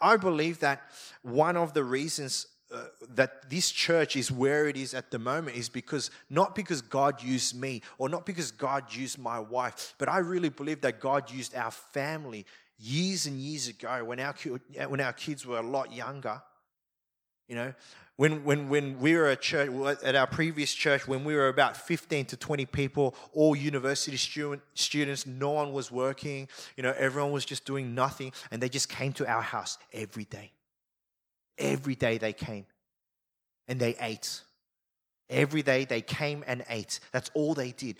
I 0.00 0.16
believe 0.16 0.60
that 0.60 0.82
one 1.22 1.56
of 1.56 1.74
the 1.74 1.84
reasons 1.84 2.46
uh, 2.72 2.84
that 3.14 3.48
this 3.48 3.70
church 3.70 4.16
is 4.16 4.32
where 4.32 4.68
it 4.68 4.76
is 4.76 4.92
at 4.92 5.10
the 5.10 5.18
moment 5.18 5.56
is 5.56 5.68
because 5.68 6.10
not 6.28 6.54
because 6.54 6.82
God 6.82 7.22
used 7.22 7.58
me 7.58 7.82
or 7.96 8.08
not 8.08 8.26
because 8.26 8.50
God 8.50 8.92
used 8.92 9.18
my 9.18 9.38
wife, 9.38 9.94
but 9.98 10.08
I 10.08 10.18
really 10.18 10.48
believe 10.48 10.80
that 10.80 11.00
God 11.00 11.30
used 11.30 11.54
our 11.54 11.70
family 11.70 12.44
years 12.78 13.26
and 13.26 13.38
years 13.38 13.68
ago 13.68 14.04
when 14.04 14.18
our 14.20 14.34
when 14.88 15.00
our 15.00 15.12
kids 15.12 15.46
were 15.46 15.58
a 15.58 15.62
lot 15.62 15.92
younger. 15.92 16.42
You 17.48 17.54
know, 17.54 17.74
when, 18.16 18.44
when, 18.44 18.68
when 18.68 18.98
we 18.98 19.14
were 19.14 19.26
at 19.26 19.42
church, 19.42 19.70
at 20.02 20.14
our 20.16 20.26
previous 20.26 20.72
church, 20.72 21.06
when 21.06 21.22
we 21.22 21.36
were 21.36 21.48
about 21.48 21.76
15 21.76 22.24
to 22.26 22.36
20 22.36 22.66
people, 22.66 23.14
all 23.32 23.54
university 23.54 24.16
student, 24.16 24.62
students, 24.74 25.26
no 25.26 25.50
one 25.50 25.72
was 25.72 25.92
working, 25.92 26.48
you 26.76 26.82
know, 26.82 26.94
everyone 26.96 27.30
was 27.30 27.44
just 27.44 27.64
doing 27.66 27.94
nothing, 27.94 28.32
and 28.50 28.62
they 28.62 28.70
just 28.70 28.88
came 28.88 29.12
to 29.12 29.26
our 29.28 29.42
house 29.42 29.78
every 29.92 30.24
day. 30.24 30.50
Every 31.58 31.94
day 31.94 32.18
they 32.18 32.32
came 32.32 32.66
and 33.68 33.80
they 33.80 33.96
ate. 34.00 34.42
Every 35.28 35.62
day 35.62 35.84
they 35.84 36.02
came 36.02 36.44
and 36.46 36.64
ate. 36.68 37.00
That's 37.12 37.30
all 37.34 37.54
they 37.54 37.72
did. 37.72 37.96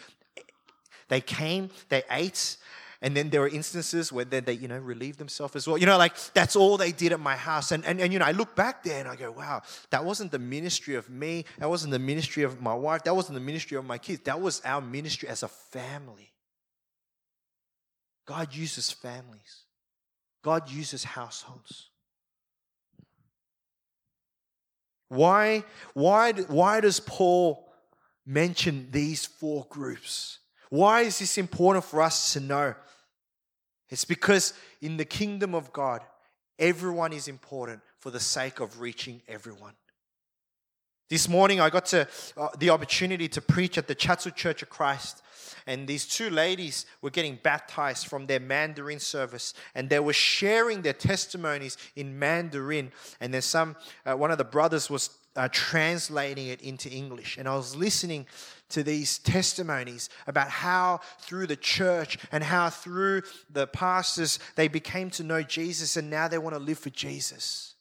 They 1.08 1.20
came, 1.20 1.70
they 1.88 2.02
ate, 2.10 2.56
and 3.02 3.16
then 3.16 3.30
there 3.30 3.40
were 3.40 3.48
instances 3.48 4.12
where 4.12 4.24
they, 4.24 4.40
they, 4.40 4.54
you 4.54 4.68
know, 4.68 4.78
relieved 4.78 5.18
themselves 5.18 5.54
as 5.54 5.66
well. 5.66 5.76
You 5.76 5.86
know, 5.86 5.98
like 5.98 6.16
that's 6.32 6.56
all 6.56 6.76
they 6.76 6.92
did 6.92 7.12
at 7.12 7.20
my 7.20 7.36
house. 7.36 7.70
And, 7.72 7.84
and, 7.84 8.00
and, 8.00 8.12
you 8.12 8.18
know, 8.18 8.24
I 8.24 8.32
look 8.32 8.56
back 8.56 8.82
there 8.82 9.00
and 9.00 9.08
I 9.08 9.16
go, 9.16 9.30
wow, 9.30 9.62
that 9.90 10.04
wasn't 10.04 10.32
the 10.32 10.38
ministry 10.38 10.94
of 10.94 11.08
me. 11.10 11.44
That 11.58 11.68
wasn't 11.68 11.92
the 11.92 11.98
ministry 11.98 12.42
of 12.42 12.60
my 12.60 12.74
wife. 12.74 13.04
That 13.04 13.14
wasn't 13.14 13.34
the 13.34 13.44
ministry 13.44 13.76
of 13.76 13.84
my 13.84 13.98
kids. 13.98 14.22
That 14.24 14.40
was 14.40 14.62
our 14.64 14.80
ministry 14.80 15.28
as 15.28 15.42
a 15.42 15.48
family. 15.48 16.32
God 18.26 18.54
uses 18.54 18.90
families, 18.90 19.64
God 20.42 20.70
uses 20.70 21.04
households. 21.04 21.90
Why, 25.08 25.64
why, 25.94 26.32
why 26.32 26.80
does 26.80 27.00
Paul 27.00 27.68
mention 28.24 28.88
these 28.90 29.24
four 29.24 29.66
groups? 29.70 30.38
Why 30.70 31.02
is 31.02 31.18
this 31.18 31.38
important 31.38 31.84
for 31.84 32.02
us 32.02 32.32
to 32.32 32.40
know? 32.40 32.74
It's 33.88 34.04
because 34.04 34.52
in 34.82 34.96
the 34.96 35.04
kingdom 35.04 35.54
of 35.54 35.72
God, 35.72 36.02
everyone 36.58 37.12
is 37.12 37.28
important 37.28 37.80
for 38.00 38.10
the 38.10 38.20
sake 38.20 38.60
of 38.60 38.80
reaching 38.80 39.22
everyone. 39.28 39.74
This 41.08 41.28
morning, 41.28 41.60
I 41.60 41.70
got 41.70 41.86
to, 41.86 42.08
uh, 42.36 42.48
the 42.58 42.70
opportunity 42.70 43.28
to 43.28 43.40
preach 43.40 43.78
at 43.78 43.86
the 43.86 43.94
Chatswood 43.94 44.34
Church 44.34 44.62
of 44.62 44.70
Christ. 44.70 45.22
And 45.64 45.86
these 45.86 46.04
two 46.04 46.30
ladies 46.30 46.84
were 47.00 47.10
getting 47.10 47.38
baptized 47.40 48.08
from 48.08 48.26
their 48.26 48.40
Mandarin 48.40 48.98
service. 48.98 49.54
And 49.76 49.88
they 49.88 50.00
were 50.00 50.12
sharing 50.12 50.82
their 50.82 50.92
testimonies 50.92 51.78
in 51.94 52.18
Mandarin. 52.18 52.90
And 53.20 53.32
then 53.32 53.42
some, 53.42 53.76
uh, 54.04 54.16
one 54.16 54.32
of 54.32 54.38
the 54.38 54.44
brothers 54.44 54.90
was 54.90 55.10
uh, 55.36 55.48
translating 55.52 56.48
it 56.48 56.60
into 56.60 56.90
English. 56.90 57.38
And 57.38 57.46
I 57.46 57.54
was 57.54 57.76
listening 57.76 58.26
to 58.70 58.82
these 58.82 59.18
testimonies 59.18 60.08
about 60.26 60.48
how 60.48 61.00
through 61.20 61.46
the 61.46 61.56
church 61.56 62.18
and 62.32 62.42
how 62.42 62.68
through 62.68 63.22
the 63.48 63.68
pastors 63.68 64.40
they 64.56 64.66
became 64.66 65.10
to 65.10 65.22
know 65.22 65.42
Jesus 65.44 65.96
and 65.96 66.10
now 66.10 66.26
they 66.26 66.38
want 66.38 66.56
to 66.56 66.60
live 66.60 66.80
for 66.80 66.90
Jesus. 66.90 67.75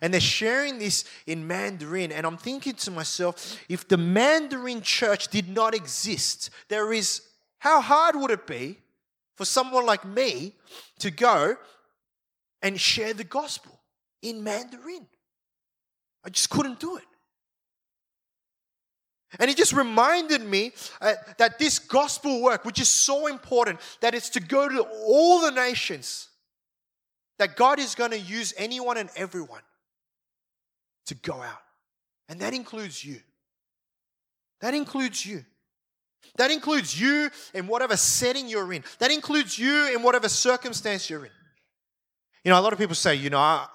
And 0.00 0.12
they're 0.12 0.20
sharing 0.20 0.78
this 0.78 1.04
in 1.26 1.46
Mandarin. 1.46 2.12
And 2.12 2.26
I'm 2.26 2.36
thinking 2.36 2.74
to 2.74 2.90
myself, 2.90 3.58
if 3.68 3.88
the 3.88 3.96
Mandarin 3.96 4.82
church 4.82 5.28
did 5.28 5.48
not 5.48 5.74
exist, 5.74 6.50
there 6.68 6.92
is, 6.92 7.22
how 7.58 7.80
hard 7.80 8.16
would 8.16 8.30
it 8.30 8.46
be 8.46 8.78
for 9.36 9.44
someone 9.44 9.86
like 9.86 10.04
me 10.04 10.54
to 10.98 11.10
go 11.10 11.56
and 12.62 12.80
share 12.80 13.14
the 13.14 13.24
gospel 13.24 13.80
in 14.22 14.42
Mandarin? 14.44 15.06
I 16.24 16.30
just 16.30 16.50
couldn't 16.50 16.80
do 16.80 16.96
it. 16.96 17.04
And 19.38 19.50
it 19.50 19.56
just 19.56 19.72
reminded 19.72 20.42
me 20.42 20.72
uh, 21.00 21.14
that 21.38 21.58
this 21.58 21.78
gospel 21.78 22.42
work, 22.42 22.64
which 22.64 22.80
is 22.80 22.88
so 22.88 23.26
important, 23.26 23.80
that 24.00 24.14
it's 24.14 24.30
to 24.30 24.40
go 24.40 24.68
to 24.68 24.82
all 24.82 25.40
the 25.40 25.50
nations 25.50 26.28
That 27.38 27.56
God 27.56 27.78
is 27.78 27.94
going 27.94 28.12
to 28.12 28.18
use 28.18 28.54
anyone 28.56 28.96
and 28.96 29.10
everyone 29.16 29.60
to 31.06 31.14
go 31.14 31.34
out. 31.34 31.62
And 32.28 32.40
that 32.40 32.54
includes 32.54 33.04
you. 33.04 33.20
That 34.60 34.74
includes 34.74 35.24
you. 35.24 35.44
That 36.36 36.50
includes 36.50 37.00
you 37.00 37.30
in 37.54 37.66
whatever 37.66 37.96
setting 37.96 38.48
you're 38.48 38.72
in. 38.72 38.82
That 38.98 39.10
includes 39.10 39.58
you 39.58 39.94
in 39.94 40.02
whatever 40.02 40.28
circumstance 40.28 41.08
you're 41.08 41.24
in. 41.24 41.30
You 42.44 42.50
know, 42.50 42.58
a 42.58 42.62
lot 42.62 42.72
of 42.72 42.78
people 42.78 42.94
say, 42.94 43.14
you 43.14 43.30
know, 43.30 43.38
I, 43.38 43.68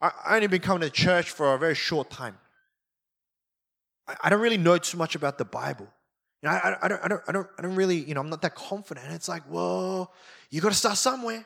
I 0.00 0.36
only 0.36 0.46
been 0.46 0.60
coming 0.60 0.82
to 0.82 0.90
church 0.90 1.30
for 1.30 1.54
a 1.54 1.58
very 1.58 1.74
short 1.74 2.10
time. 2.10 2.38
I, 4.06 4.16
I 4.24 4.30
don't 4.30 4.40
really 4.40 4.58
know 4.58 4.78
too 4.78 4.96
much 4.96 5.14
about 5.14 5.38
the 5.38 5.44
Bible. 5.44 5.88
You 6.42 6.48
know, 6.48 6.54
I, 6.54 6.76
I, 6.82 6.88
don't, 6.88 7.04
I, 7.04 7.08
don't, 7.08 7.22
I, 7.28 7.32
don't, 7.32 7.46
I 7.58 7.62
don't 7.62 7.74
really, 7.74 7.96
you 7.96 8.14
know, 8.14 8.20
I'm 8.20 8.30
not 8.30 8.42
that 8.42 8.54
confident. 8.54 9.06
And 9.06 9.14
it's 9.14 9.28
like, 9.28 9.42
well, 9.48 10.12
you 10.50 10.60
got 10.60 10.68
to 10.68 10.74
start 10.74 10.96
somewhere. 10.96 11.44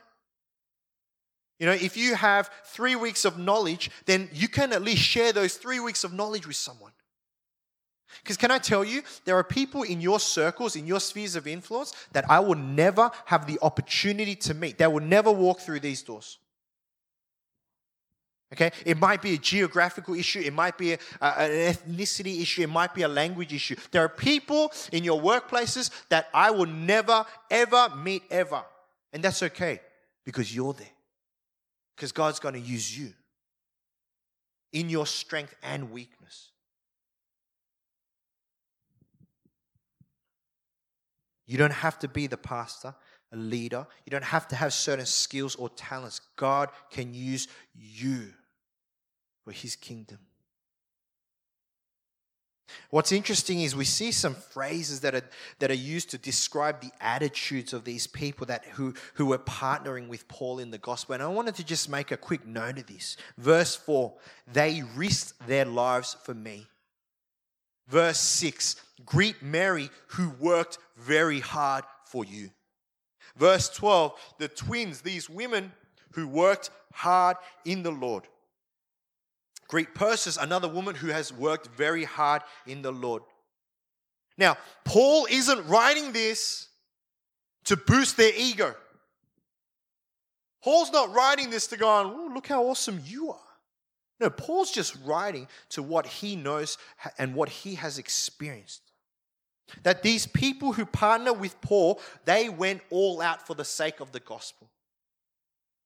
You 1.63 1.69
know, 1.69 1.75
if 1.75 1.97
you 1.97 2.17
have 2.17 2.51
three 2.65 2.97
weeks 2.97 3.25
of 3.25 3.39
knowledge, 3.39 3.89
then 4.07 4.29
you 4.33 4.49
can 4.49 4.73
at 4.73 4.83
least 4.83 5.03
share 5.03 5.33
those 5.33 5.55
three 5.55 5.79
weeks 5.79 6.03
of 6.03 6.13
knowledge 6.13 6.45
with 6.45 6.57
someone. 6.57 6.91
Because 8.21 8.37
can 8.37 8.51
I 8.51 8.59
tell 8.59 8.83
you, 8.83 9.03
there 9.27 9.37
are 9.37 9.45
people 9.45 9.85
in 9.85 10.01
your 10.01 10.19
circles, 10.19 10.75
in 10.75 10.89
your 10.89 10.99
spheres 10.99 11.37
of 11.37 11.47
influence, 11.47 11.95
that 12.15 12.29
I 12.29 12.41
will 12.41 12.57
never 12.57 13.13
have 13.27 13.47
the 13.47 13.61
opportunity 13.63 14.35
to 14.35 14.55
meet. 14.55 14.77
They 14.77 14.89
will 14.89 15.05
never 15.05 15.31
walk 15.31 15.61
through 15.61 15.79
these 15.79 16.03
doors. 16.03 16.39
Okay, 18.53 18.73
it 18.85 18.99
might 18.99 19.23
be 19.23 19.35
a 19.35 19.39
geographical 19.39 20.17
issue, 20.17 20.41
it 20.41 20.53
might 20.53 20.77
be 20.77 20.95
a, 20.95 20.99
an 21.21 21.75
ethnicity 21.75 22.43
issue, 22.43 22.63
it 22.63 22.71
might 22.71 22.93
be 22.93 23.03
a 23.03 23.09
language 23.09 23.53
issue. 23.53 23.77
There 23.93 24.03
are 24.03 24.09
people 24.09 24.73
in 24.91 25.05
your 25.05 25.23
workplaces 25.23 25.93
that 26.09 26.29
I 26.35 26.51
will 26.51 26.67
never, 26.67 27.25
ever 27.53 27.89
meet, 28.03 28.25
ever. 28.33 28.65
And 29.13 29.23
that's 29.23 29.45
okay 29.45 29.81
because 30.25 30.53
you're 30.53 30.73
there. 30.73 30.92
Because 31.97 32.13
God's 32.13 32.41
going 32.41 32.55
to 32.55 32.61
use 32.61 32.97
you 32.99 33.13
in 34.73 34.89
your 34.89 35.07
strength 35.07 35.55
and 35.63 35.91
weakness. 35.91 36.51
You 41.47 41.59
don't 41.59 41.73
have 41.73 41.99
to 41.99 42.09
be 42.09 42.27
the 42.27 42.37
pastor, 42.39 42.95
a 43.33 43.37
leader. 43.37 43.87
You 44.07 44.11
don't 44.11 44.25
have 44.25 44.49
to 44.49 44.57
have 44.57 44.73
certain 44.73 45.07
skills 45.07 45.55
or 45.57 45.69
talents. 45.69 46.21
God 46.37 46.71
can 46.91 47.13
use 47.13 47.49
you 47.75 48.33
for 49.45 49.53
his 49.53 49.77
kingdom. 49.77 50.19
What's 52.91 53.13
interesting 53.13 53.61
is 53.61 53.75
we 53.75 53.85
see 53.85 54.13
some 54.13 54.35
phrases 54.35 55.01
that 55.01 55.15
are, 55.15 55.23
that 55.59 55.71
are 55.71 55.75
used 55.75 56.11
to 56.11 56.19
describe 56.19 56.81
the 56.81 56.93
attitudes 57.01 57.73
of 57.73 57.85
these 57.85 58.07
people 58.07 58.47
that 58.47 58.65
who, 58.65 58.95
who 59.15 59.27
were 59.27 59.39
partnering 59.39 60.09
with 60.09 60.29
Paul 60.29 60.59
in 60.59 60.71
the 60.71 60.79
gospel. 60.79 61.15
And 61.15 61.23
I 61.23 61.29
wanted 61.29 61.55
to 61.57 61.65
just 61.65 61.89
make 61.89 62.11
a 62.11 62.17
quick 62.17 62.47
note 62.47 62.79
of 62.79 62.87
this. 62.87 63.17
Verse 63.39 63.77
4 63.77 64.13
they 64.53 64.83
risked 64.95 65.47
their 65.47 65.65
lives 65.65 66.17
for 66.23 66.35
me. 66.35 66.67
Verse 67.89 68.21
6 68.21 68.77
greet 69.05 69.43
Mary 69.43 69.91
who 70.09 70.31
worked 70.39 70.79
very 70.97 71.41
hard 71.41 71.85
for 72.07 72.25
you. 72.25 72.51
Verse 73.37 73.69
12 73.71 74.13
the 74.39 74.49
twins, 74.49 75.01
these 75.01 75.29
women 75.29 75.73
who 76.13 76.29
worked 76.29 76.71
hard 76.93 77.37
in 77.65 77.83
the 77.83 77.91
Lord. 77.91 78.25
Greet 79.73 79.95
Persis, 79.95 80.37
another 80.37 80.69
woman 80.69 80.95
who 80.95 81.07
has 81.07 81.33
worked 81.33 81.69
very 81.69 82.05
hard 82.05 82.43
in 82.67 82.83
the 82.83 82.93
Lord. 82.93 83.23
Now, 84.37 84.59
Paul 84.85 85.27
isn't 85.31 85.67
writing 85.67 86.13
this 86.13 86.69
to 87.65 87.79
boost 87.79 88.19
their 88.19 88.33
ego. 88.37 88.75
Paul's 90.63 90.93
not 90.93 91.15
writing 91.15 91.49
this 91.49 91.69
to 91.69 91.79
go 91.79 91.89
on, 91.89 92.35
look 92.35 92.49
how 92.49 92.67
awesome 92.67 93.01
you 93.07 93.31
are. 93.31 93.39
No, 94.21 94.29
Paul's 94.29 94.71
just 94.71 94.95
writing 95.07 95.49
to 95.71 95.83
what 95.83 96.05
he 96.05 96.37
knows 96.37 96.77
and 97.17 97.35
what 97.35 97.49
he 97.49 97.77
has 97.77 97.97
experienced. 97.97 98.83
That 99.85 100.03
these 100.03 100.27
people 100.27 100.75
who 100.75 100.85
partner 100.85 101.33
with 101.33 101.59
Paul, 101.63 101.99
they 102.27 102.51
went 102.51 102.83
all 102.91 103.23
out 103.23 103.47
for 103.47 103.55
the 103.55 103.65
sake 103.65 104.01
of 104.01 104.13
the 104.13 104.21
gospel. 104.21 104.69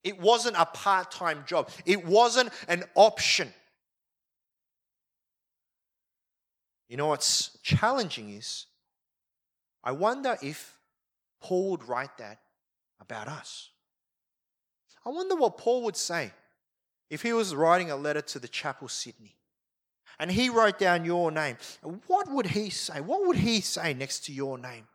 It 0.03 0.21
wasn't 0.21 0.57
a 0.59 0.67
part 0.67 1.13
time 1.13 1.45
job, 1.47 1.71
it 1.85 2.05
wasn't 2.05 2.51
an 2.67 2.83
option. 2.97 3.53
You 6.89 6.97
know 6.97 7.09
what's 7.09 7.59
challenging 7.63 8.31
is 8.31 8.67
I 9.83 9.93
wonder 9.93 10.37
if 10.43 10.77
Paul 11.41 11.71
would 11.71 11.89
write 11.89 12.19
that 12.19 12.41
about 13.01 13.29
us. 13.29 13.71
I 15.05 15.11
wonder 15.11 15.37
what 15.37 15.59
Paul 15.59 15.83
would 15.85 15.97
say 15.97 16.33
if 17.09 17.23
he 17.23 17.33
was 17.33 17.55
writing 17.55 17.91
a 17.91 17.97
letter 17.97 18.21
to 18.21 18.39
the 18.39 18.49
Chapel 18.49 18.89
Sydney 18.89 19.37
and 20.19 20.31
he 20.31 20.49
wrote 20.49 20.79
down 20.79 21.05
your 21.05 21.31
name. 21.31 21.57
What 22.07 22.31
would 22.31 22.47
he 22.47 22.71
say? 22.71 23.01
What 23.01 23.27
would 23.27 23.37
he 23.37 23.61
say 23.61 23.95
next 23.95 24.25
to 24.27 24.33
your 24.33 24.59
name? 24.59 24.89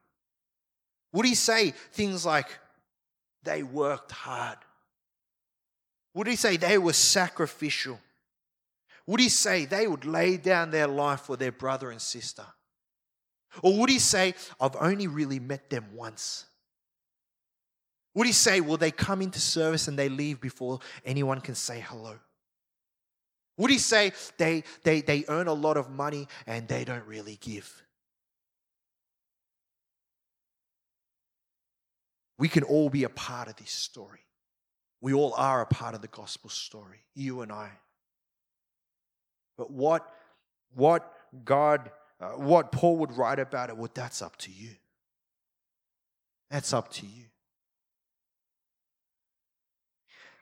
Would 1.14 1.26
he 1.26 1.36
say 1.36 1.72
things 1.92 2.26
like, 2.26 2.48
they 3.44 3.64
worked 3.64 4.12
hard? 4.12 4.58
Would 6.14 6.28
he 6.28 6.36
say 6.36 6.58
they 6.58 6.78
were 6.78 6.94
sacrificial? 6.94 8.00
Would 9.08 9.20
he 9.20 9.30
say 9.30 9.66
they 9.66 9.88
would 9.88 10.06
lay 10.06 10.38
down 10.38 10.72
their 10.72 10.88
life 10.88 11.22
for 11.22 11.36
their 11.36 11.52
brother 11.52 11.92
and 11.92 12.02
sister? 12.02 12.46
Or 13.62 13.78
would 13.80 13.90
he 13.90 14.00
say, 14.00 14.36
I've 14.60 14.76
only 14.80 15.08
really 15.08 15.40
met 15.40 15.70
them 15.70 15.86
once? 15.94 16.46
Would 18.14 18.28
he 18.28 18.34
say, 18.34 18.62
Will 18.62 18.78
they 18.78 18.92
come 18.92 19.22
into 19.22 19.40
service 19.40 19.88
and 19.88 19.98
they 19.98 20.10
leave 20.10 20.40
before 20.40 20.80
anyone 21.06 21.42
can 21.42 21.56
say 21.56 21.80
hello? 21.80 22.18
Would 23.58 23.72
he 23.72 23.78
say 23.78 24.14
they, 24.38 24.64
they, 24.84 25.02
they 25.02 25.26
earn 25.28 25.48
a 25.48 25.54
lot 25.54 25.78
of 25.78 25.90
money 25.90 26.28
and 26.48 26.68
they 26.68 26.84
don't 26.84 27.06
really 27.06 27.38
give? 27.42 27.84
We 32.38 32.48
can 32.48 32.64
all 32.64 32.90
be 32.90 33.04
a 33.04 33.10
part 33.10 33.50
of 33.50 33.56
this 33.58 33.72
story. 33.72 34.22
We 35.00 35.14
all 35.14 35.34
are 35.36 35.62
a 35.62 35.68
part 35.68 35.94
of 35.94 36.02
the 36.02 36.08
gospel 36.08 36.50
story, 36.50 37.00
you 37.14 37.42
and 37.42 37.52
I. 37.52 37.70
But 39.58 39.72
what, 39.72 40.08
what 40.74 41.12
God, 41.46 41.92
uh, 42.20 42.32
what 42.32 42.72
Paul 42.72 42.98
would 42.98 43.12
write 43.12 43.40
about 43.40 43.70
it, 43.70 43.78
well, 43.78 43.92
that's 43.94 44.22
up 44.22 44.38
to 44.38 44.52
you. 44.52 44.72
That's 46.50 46.74
up 46.74 46.92
to 46.94 47.06
you. 47.06 47.26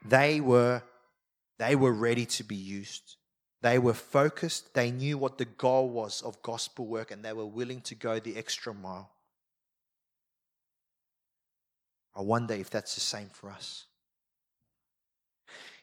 They 0.04 0.40
were, 0.40 0.82
they 1.58 1.76
were 1.76 1.92
ready 1.92 2.26
to 2.26 2.44
be 2.44 2.56
used. 2.56 3.16
They 3.62 3.78
were 3.78 3.94
focused. 3.94 4.74
They 4.74 4.90
knew 4.90 5.18
what 5.18 5.38
the 5.38 5.44
goal 5.44 5.90
was 5.90 6.22
of 6.22 6.42
gospel 6.42 6.86
work 6.86 7.10
and 7.10 7.24
they 7.24 7.32
were 7.32 7.46
willing 7.46 7.82
to 7.82 7.94
go 7.94 8.18
the 8.18 8.36
extra 8.36 8.72
mile. 8.72 9.10
I 12.14 12.22
wonder 12.22 12.54
if 12.54 12.70
that's 12.70 12.94
the 12.94 13.00
same 13.00 13.28
for 13.28 13.50
us. 13.50 13.86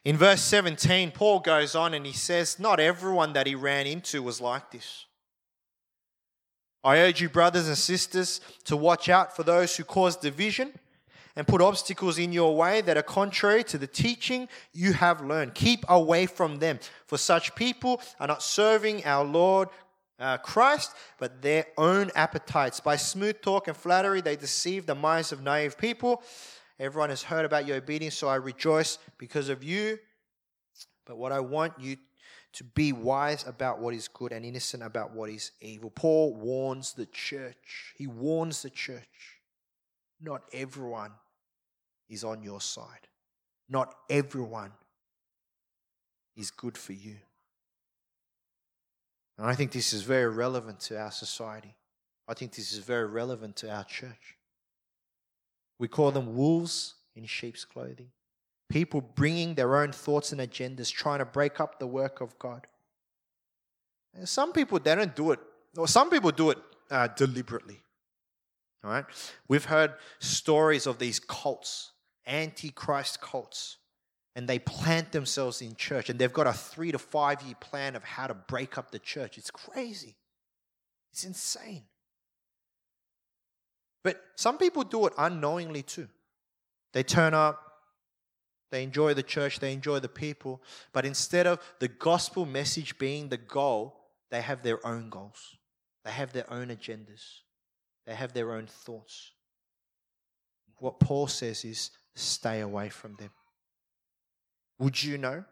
In 0.04 0.16
verse 0.16 0.40
17, 0.42 1.10
Paul 1.10 1.40
goes 1.40 1.74
on 1.74 1.94
and 1.94 2.06
he 2.06 2.12
says, 2.12 2.58
Not 2.58 2.80
everyone 2.80 3.32
that 3.32 3.46
he 3.46 3.54
ran 3.54 3.86
into 3.86 4.22
was 4.22 4.40
like 4.40 4.70
this. 4.70 5.06
I 6.84 6.98
urge 6.98 7.20
you, 7.20 7.28
brothers 7.28 7.66
and 7.66 7.76
sisters, 7.76 8.40
to 8.64 8.76
watch 8.76 9.08
out 9.08 9.34
for 9.34 9.42
those 9.42 9.76
who 9.76 9.84
cause 9.84 10.16
division 10.16 10.72
and 11.34 11.46
put 11.46 11.60
obstacles 11.60 12.18
in 12.18 12.32
your 12.32 12.56
way 12.56 12.80
that 12.80 12.96
are 12.96 13.02
contrary 13.02 13.62
to 13.64 13.78
the 13.78 13.86
teaching 13.86 14.48
you 14.72 14.92
have 14.92 15.20
learned. 15.20 15.54
Keep 15.54 15.84
away 15.88 16.26
from 16.26 16.56
them, 16.56 16.78
for 17.06 17.18
such 17.18 17.54
people 17.54 18.00
are 18.18 18.26
not 18.26 18.42
serving 18.42 19.04
our 19.04 19.24
Lord 19.24 19.68
uh, 20.18 20.38
Christ, 20.38 20.92
but 21.18 21.42
their 21.42 21.66
own 21.76 22.10
appetites. 22.14 22.80
By 22.80 22.96
smooth 22.96 23.40
talk 23.40 23.68
and 23.68 23.76
flattery, 23.76 24.20
they 24.20 24.36
deceive 24.36 24.86
the 24.86 24.94
minds 24.94 25.30
of 25.30 25.42
naive 25.42 25.78
people. 25.78 26.22
Everyone 26.78 27.10
has 27.10 27.22
heard 27.22 27.44
about 27.44 27.66
your 27.66 27.76
obedience, 27.76 28.14
so 28.14 28.28
I 28.28 28.36
rejoice 28.36 28.98
because 29.18 29.48
of 29.48 29.64
you. 29.64 29.98
But 31.06 31.18
what 31.18 31.32
I 31.32 31.40
want 31.40 31.72
you 31.80 31.96
to 32.52 32.64
be 32.64 32.92
wise 32.92 33.46
about 33.46 33.78
what 33.78 33.94
is 33.94 34.08
good 34.08 34.32
and 34.32 34.44
innocent 34.44 34.82
about 34.82 35.12
what 35.12 35.30
is 35.30 35.52
evil. 35.60 35.90
Paul 35.90 36.34
warns 36.34 36.92
the 36.92 37.06
church. 37.06 37.94
He 37.96 38.06
warns 38.06 38.62
the 38.62 38.70
church. 38.70 39.40
Not 40.20 40.42
everyone 40.52 41.12
is 42.08 42.24
on 42.24 42.42
your 42.42 42.60
side. 42.60 43.08
Not 43.68 43.94
everyone 44.08 44.72
is 46.36 46.50
good 46.50 46.78
for 46.78 46.94
you. 46.94 47.16
And 49.36 49.46
I 49.46 49.54
think 49.54 49.72
this 49.72 49.92
is 49.92 50.02
very 50.02 50.28
relevant 50.28 50.80
to 50.80 50.98
our 50.98 51.12
society. 51.12 51.74
I 52.26 52.34
think 52.34 52.54
this 52.54 52.72
is 52.72 52.78
very 52.78 53.06
relevant 53.06 53.56
to 53.56 53.70
our 53.70 53.84
church. 53.84 54.37
We 55.78 55.88
call 55.88 56.10
them 56.10 56.36
wolves 56.36 56.94
in 57.14 57.24
sheep's 57.24 57.64
clothing. 57.64 58.10
People 58.68 59.00
bringing 59.00 59.54
their 59.54 59.76
own 59.76 59.92
thoughts 59.92 60.32
and 60.32 60.40
agendas, 60.40 60.92
trying 60.92 61.20
to 61.20 61.24
break 61.24 61.60
up 61.60 61.78
the 61.78 61.86
work 61.86 62.20
of 62.20 62.38
God. 62.38 62.66
And 64.14 64.28
some 64.28 64.52
people, 64.52 64.78
they 64.78 64.94
don't 64.94 65.14
do 65.14 65.32
it, 65.32 65.40
or 65.76 65.88
some 65.88 66.10
people 66.10 66.30
do 66.30 66.50
it 66.50 66.58
uh, 66.90 67.08
deliberately. 67.08 67.80
All 68.84 68.90
right? 68.90 69.04
We've 69.48 69.64
heard 69.64 69.94
stories 70.18 70.86
of 70.86 70.98
these 70.98 71.18
cults, 71.18 71.92
antichrist 72.26 73.20
cults. 73.20 73.76
and 74.36 74.46
they 74.46 74.60
plant 74.60 75.10
themselves 75.10 75.62
in 75.62 75.74
church 75.74 76.08
and 76.08 76.16
they've 76.16 76.32
got 76.32 76.46
a 76.46 76.52
three 76.52 76.92
to 76.92 76.98
five 76.98 77.42
year 77.42 77.56
plan 77.58 77.96
of 77.96 78.04
how 78.04 78.28
to 78.28 78.34
break 78.34 78.78
up 78.78 78.92
the 78.92 78.98
church. 79.00 79.36
It's 79.36 79.50
crazy. 79.50 80.14
It's 81.12 81.24
insane. 81.24 81.82
But 84.02 84.20
some 84.36 84.58
people 84.58 84.84
do 84.84 85.06
it 85.06 85.12
unknowingly 85.18 85.82
too. 85.82 86.08
They 86.92 87.02
turn 87.02 87.34
up, 87.34 87.62
they 88.70 88.82
enjoy 88.82 89.14
the 89.14 89.22
church, 89.22 89.60
they 89.60 89.72
enjoy 89.72 89.98
the 89.98 90.08
people, 90.08 90.62
but 90.92 91.04
instead 91.04 91.46
of 91.46 91.60
the 91.80 91.88
gospel 91.88 92.46
message 92.46 92.98
being 92.98 93.28
the 93.28 93.36
goal, 93.36 93.98
they 94.30 94.40
have 94.40 94.62
their 94.62 94.84
own 94.86 95.08
goals. 95.08 95.56
They 96.04 96.10
have 96.10 96.32
their 96.32 96.50
own 96.52 96.68
agendas. 96.68 97.40
They 98.06 98.14
have 98.14 98.32
their 98.32 98.52
own 98.52 98.66
thoughts. 98.66 99.32
What 100.78 101.00
Paul 101.00 101.26
says 101.26 101.64
is 101.64 101.90
stay 102.14 102.60
away 102.60 102.88
from 102.88 103.16
them. 103.16 103.30
Would 104.78 105.02
you 105.02 105.18
know? 105.18 105.44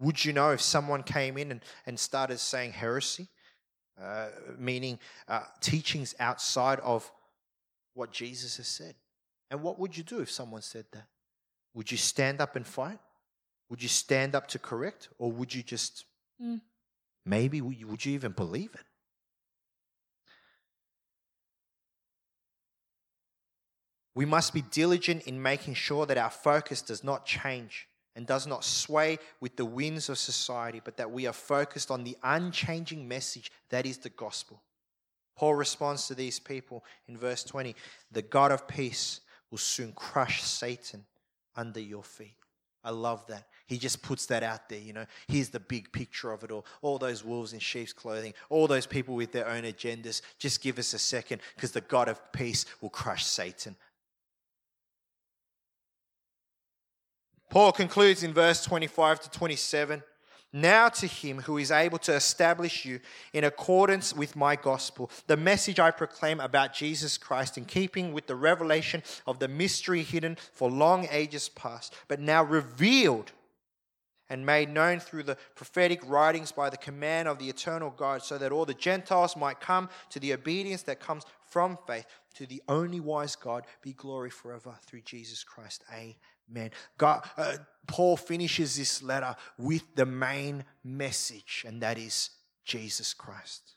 Would 0.00 0.24
you 0.24 0.32
know 0.32 0.50
if 0.50 0.60
someone 0.60 1.02
came 1.02 1.38
in 1.38 1.52
and, 1.52 1.60
and 1.86 1.98
started 1.98 2.38
saying 2.40 2.72
heresy, 2.72 3.28
uh, 4.02 4.28
meaning 4.58 4.98
uh, 5.28 5.42
teachings 5.60 6.14
outside 6.18 6.80
of 6.80 7.10
what 7.94 8.12
Jesus 8.12 8.56
has 8.56 8.68
said? 8.68 8.94
And 9.50 9.62
what 9.62 9.78
would 9.78 9.96
you 9.96 10.02
do 10.02 10.20
if 10.20 10.30
someone 10.30 10.62
said 10.62 10.86
that? 10.92 11.06
Would 11.74 11.90
you 11.90 11.98
stand 11.98 12.40
up 12.40 12.56
and 12.56 12.66
fight? 12.66 12.98
Would 13.68 13.82
you 13.82 13.88
stand 13.88 14.34
up 14.34 14.48
to 14.48 14.58
correct? 14.58 15.08
Or 15.18 15.30
would 15.32 15.54
you 15.54 15.62
just, 15.62 16.04
mm. 16.42 16.60
maybe, 17.24 17.60
would 17.60 17.78
you, 17.78 17.86
would 17.88 18.04
you 18.04 18.14
even 18.14 18.32
believe 18.32 18.70
it? 18.74 18.86
We 24.14 24.26
must 24.26 24.52
be 24.52 24.62
diligent 24.62 25.22
in 25.22 25.40
making 25.40 25.74
sure 25.74 26.04
that 26.04 26.18
our 26.18 26.30
focus 26.30 26.82
does 26.82 27.02
not 27.02 27.24
change 27.24 27.88
and 28.14 28.26
does 28.26 28.46
not 28.46 28.62
sway 28.62 29.18
with 29.40 29.56
the 29.56 29.64
winds 29.64 30.10
of 30.10 30.18
society, 30.18 30.82
but 30.84 30.98
that 30.98 31.10
we 31.10 31.26
are 31.26 31.32
focused 31.32 31.90
on 31.90 32.04
the 32.04 32.16
unchanging 32.22 33.08
message 33.08 33.50
that 33.70 33.86
is 33.86 33.98
the 33.98 34.10
gospel. 34.10 34.62
Paul 35.36 35.54
responds 35.54 36.06
to 36.08 36.14
these 36.14 36.38
people 36.38 36.84
in 37.08 37.16
verse 37.16 37.44
20 37.44 37.74
The 38.10 38.22
God 38.22 38.52
of 38.52 38.68
peace 38.68 39.20
will 39.50 39.58
soon 39.58 39.92
crush 39.92 40.42
Satan 40.42 41.04
under 41.56 41.80
your 41.80 42.02
feet. 42.02 42.36
I 42.84 42.90
love 42.90 43.24
that. 43.28 43.46
He 43.66 43.78
just 43.78 44.02
puts 44.02 44.26
that 44.26 44.42
out 44.42 44.68
there, 44.68 44.80
you 44.80 44.92
know. 44.92 45.06
Here's 45.28 45.50
the 45.50 45.60
big 45.60 45.92
picture 45.92 46.32
of 46.32 46.42
it 46.42 46.50
all. 46.50 46.66
All 46.80 46.98
those 46.98 47.24
wolves 47.24 47.52
in 47.52 47.60
sheep's 47.60 47.92
clothing, 47.92 48.34
all 48.50 48.66
those 48.66 48.86
people 48.86 49.14
with 49.14 49.30
their 49.30 49.48
own 49.48 49.62
agendas. 49.62 50.20
Just 50.38 50.60
give 50.62 50.78
us 50.78 50.92
a 50.92 50.98
second 50.98 51.40
because 51.54 51.72
the 51.72 51.80
God 51.80 52.08
of 52.08 52.32
peace 52.32 52.66
will 52.80 52.90
crush 52.90 53.24
Satan 53.24 53.76
Paul 57.52 57.70
concludes 57.70 58.22
in 58.22 58.32
verse 58.32 58.64
25 58.64 59.20
to 59.20 59.30
27 59.30 60.02
Now 60.52 60.90
to 60.90 61.06
him 61.06 61.38
who 61.38 61.56
is 61.56 61.70
able 61.70 61.98
to 62.00 62.14
establish 62.14 62.84
you 62.84 63.00
in 63.32 63.44
accordance 63.44 64.14
with 64.14 64.36
my 64.36 64.54
gospel, 64.54 65.10
the 65.26 65.36
message 65.36 65.80
I 65.80 65.90
proclaim 65.90 66.40
about 66.40 66.74
Jesus 66.74 67.16
Christ, 67.16 67.56
in 67.56 67.64
keeping 67.64 68.12
with 68.12 68.26
the 68.26 68.36
revelation 68.36 69.02
of 69.26 69.38
the 69.38 69.48
mystery 69.48 70.02
hidden 70.02 70.36
for 70.52 70.70
long 70.70 71.08
ages 71.10 71.48
past, 71.48 71.94
but 72.06 72.20
now 72.20 72.44
revealed 72.44 73.32
and 74.28 74.44
made 74.44 74.68
known 74.68 75.00
through 75.00 75.22
the 75.22 75.36
prophetic 75.54 76.00
writings 76.06 76.52
by 76.52 76.68
the 76.68 76.76
command 76.76 77.28
of 77.28 77.38
the 77.38 77.48
eternal 77.48 77.90
God, 77.90 78.22
so 78.22 78.36
that 78.36 78.52
all 78.52 78.66
the 78.66 78.74
Gentiles 78.74 79.36
might 79.36 79.60
come 79.60 79.88
to 80.10 80.20
the 80.20 80.34
obedience 80.34 80.82
that 80.82 81.00
comes 81.00 81.24
from 81.48 81.78
faith. 81.86 82.06
To 82.36 82.46
the 82.46 82.62
only 82.66 82.98
wise 82.98 83.36
God 83.36 83.66
be 83.82 83.92
glory 83.92 84.30
forever 84.30 84.74
through 84.86 85.02
Jesus 85.02 85.44
Christ. 85.44 85.84
Amen 85.92 86.14
man. 86.52 86.70
God, 86.98 87.24
uh, 87.36 87.56
Paul 87.86 88.16
finishes 88.16 88.76
this 88.76 89.02
letter 89.02 89.34
with 89.58 89.82
the 89.94 90.06
main 90.06 90.64
message, 90.84 91.64
and 91.66 91.80
that 91.82 91.98
is 91.98 92.30
Jesus 92.64 93.14
Christ. 93.14 93.72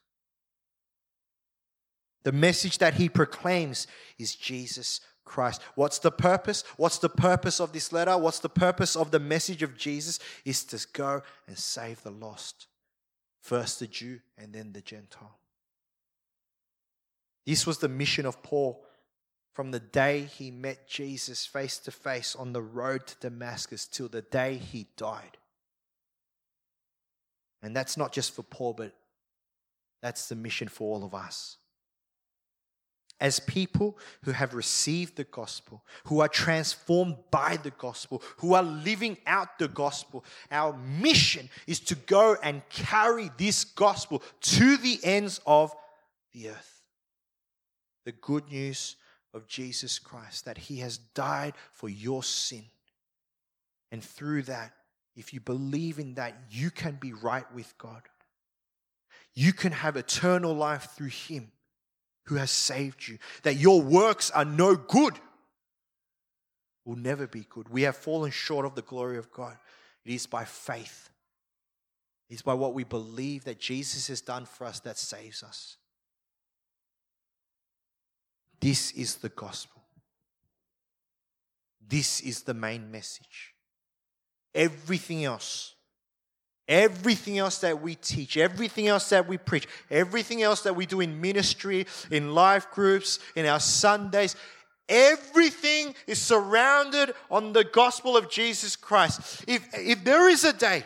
The 2.24 2.32
message 2.32 2.80
that 2.80 2.96
he 2.96 3.08
proclaims 3.08 3.88
is 4.18 4.36
Jesus 4.36 5.00
Christ. 5.26 5.62
What's 5.76 6.00
the 6.00 6.12
purpose? 6.12 6.64
What's 6.78 6.98
the 7.00 7.10
purpose 7.10 7.60
of 7.60 7.72
this 7.72 7.92
letter? 7.92 8.18
What's 8.18 8.40
the 8.40 8.50
purpose 8.50 8.96
of 8.96 9.12
the 9.12 9.20
message 9.20 9.64
of 9.64 9.78
Jesus? 9.78 10.20
Is 10.44 10.64
to 10.66 10.88
go 10.94 11.22
and 11.48 11.58
save 11.58 12.02
the 12.04 12.12
lost. 12.12 12.68
First 13.42 13.80
the 13.80 13.88
Jew 13.88 14.20
and 14.38 14.54
then 14.54 14.72
the 14.72 14.82
Gentile. 14.82 15.38
This 17.46 17.68
was 17.68 17.78
the 17.78 17.90
mission 17.90 18.26
of 18.26 18.42
Paul 18.42 18.84
from 19.56 19.72
the 19.72 19.80
day 19.80 20.28
he 20.38 20.52
met 20.52 20.86
Jesus 20.86 21.46
face 21.46 21.78
to 21.80 21.92
face 21.92 22.36
on 22.36 22.52
the 22.52 22.62
road 22.62 23.08
to 23.08 23.16
Damascus 23.22 23.88
till 23.88 24.10
the 24.10 24.22
day 24.22 24.58
he 24.58 24.88
died. 24.98 25.38
And 27.64 27.74
that's 27.74 27.96
not 27.96 28.12
just 28.12 28.36
for 28.36 28.44
Paul, 28.44 28.74
but 28.74 28.94
that's 30.02 30.28
the 30.28 30.36
mission 30.36 30.68
for 30.68 30.94
all 30.94 31.06
of 31.06 31.16
us. 31.16 31.56
As 33.22 33.40
people 33.40 33.98
who 34.24 34.32
have 34.32 34.54
received 34.54 35.16
the 35.16 35.24
gospel, 35.24 35.86
who 36.08 36.20
are 36.20 36.28
transformed 36.28 37.16
by 37.32 37.56
the 37.56 37.72
gospel, 37.72 38.22
who 38.40 38.56
are 38.56 38.62
living 38.62 39.18
out 39.26 39.58
the 39.58 39.70
gospel, 39.70 40.26
our 40.52 40.76
mission 40.78 41.50
is 41.66 41.80
to 41.80 41.96
go 41.96 42.36
and 42.44 42.62
carry 42.68 43.32
this 43.38 43.64
gospel 43.64 44.22
to 44.42 44.76
the 44.76 45.00
ends 45.02 45.40
of 45.48 45.74
the 46.34 46.50
earth. 46.50 46.82
The 48.04 48.12
good 48.12 48.50
news 48.52 48.98
of 49.36 49.48
Jesus 49.48 50.00
Christ, 50.00 50.46
that 50.46 50.58
He 50.58 50.78
has 50.78 50.98
died 50.98 51.54
for 51.72 51.90
your 51.90 52.24
sin. 52.24 52.64
And 53.92 54.04
through 54.04 54.44
that, 54.44 54.72
if 55.16 55.34
you 55.34 55.40
believe 55.40 56.00
in 56.00 56.16
that, 56.16 56.36
you 56.50 56.72
can 56.72 56.96
be 56.96 57.14
right 57.14 57.46
with 57.54 57.78
God. 57.78 58.02
You 59.34 59.54
can 59.54 59.72
have 59.72 59.98
eternal 59.98 60.54
life 60.54 60.90
through 60.96 61.10
Him 61.10 61.52
who 62.24 62.36
has 62.36 62.52
saved 62.52 63.08
you. 63.08 63.18
That 63.44 63.56
your 63.56 63.82
works 63.82 64.32
are 64.32 64.46
no 64.46 64.76
good, 64.76 65.20
will 66.86 66.96
never 66.96 67.28
be 67.28 67.46
good. 67.50 67.70
We 67.70 67.84
have 67.84 67.96
fallen 67.96 68.32
short 68.32 68.66
of 68.66 68.76
the 68.76 68.82
glory 68.82 69.18
of 69.18 69.32
God. 69.32 69.58
It 70.06 70.14
is 70.14 70.26
by 70.26 70.46
faith, 70.46 71.10
it 72.30 72.36
is 72.36 72.42
by 72.42 72.54
what 72.54 72.74
we 72.74 72.84
believe 72.84 73.44
that 73.46 73.60
Jesus 73.60 74.08
has 74.08 74.22
done 74.22 74.46
for 74.46 74.66
us 74.66 74.80
that 74.82 74.98
saves 74.98 75.44
us. 75.44 75.78
This 78.60 78.92
is 78.92 79.16
the 79.16 79.30
gospel. 79.30 79.82
This 81.88 82.22
is 82.22 82.44
the 82.44 82.54
main 82.54 82.92
message. 82.92 83.54
Everything 84.54 85.26
else, 85.26 85.76
everything 86.68 87.38
else 87.38 87.60
that 87.60 87.82
we 87.82 87.96
teach, 87.96 88.38
everything 88.38 88.88
else 88.88 89.10
that 89.10 89.28
we 89.28 89.38
preach, 89.38 89.68
everything 89.92 90.42
else 90.42 90.64
that 90.64 90.76
we 90.76 90.86
do 90.86 91.02
in 91.02 91.20
ministry, 91.22 91.86
in 92.10 92.34
life 92.34 92.72
groups, 92.72 93.20
in 93.36 93.46
our 93.46 93.60
Sundays, 93.60 94.36
everything 94.88 95.94
is 96.08 96.20
surrounded 96.22 97.14
on 97.30 97.54
the 97.54 97.66
gospel 97.66 98.16
of 98.16 98.30
Jesus 98.30 98.76
Christ. 98.76 99.44
If, 99.48 99.68
if 99.74 100.04
there 100.04 100.30
is 100.30 100.44
a 100.44 100.54
day 100.54 100.86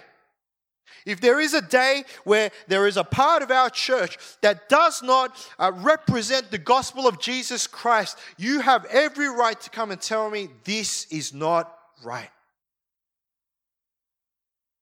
if 1.05 1.21
there 1.21 1.39
is 1.39 1.53
a 1.53 1.61
day 1.61 2.03
where 2.23 2.51
there 2.67 2.87
is 2.87 2.97
a 2.97 3.03
part 3.03 3.41
of 3.41 3.51
our 3.51 3.69
church 3.69 4.17
that 4.41 4.69
does 4.69 5.01
not 5.01 5.35
uh, 5.57 5.71
represent 5.75 6.51
the 6.51 6.57
gospel 6.57 7.07
of 7.07 7.19
Jesus 7.19 7.67
Christ, 7.67 8.17
you 8.37 8.61
have 8.61 8.85
every 8.85 9.27
right 9.27 9.59
to 9.59 9.69
come 9.69 9.91
and 9.91 10.01
tell 10.01 10.29
me 10.29 10.49
this 10.63 11.05
is 11.11 11.33
not 11.33 11.73
right. 12.03 12.29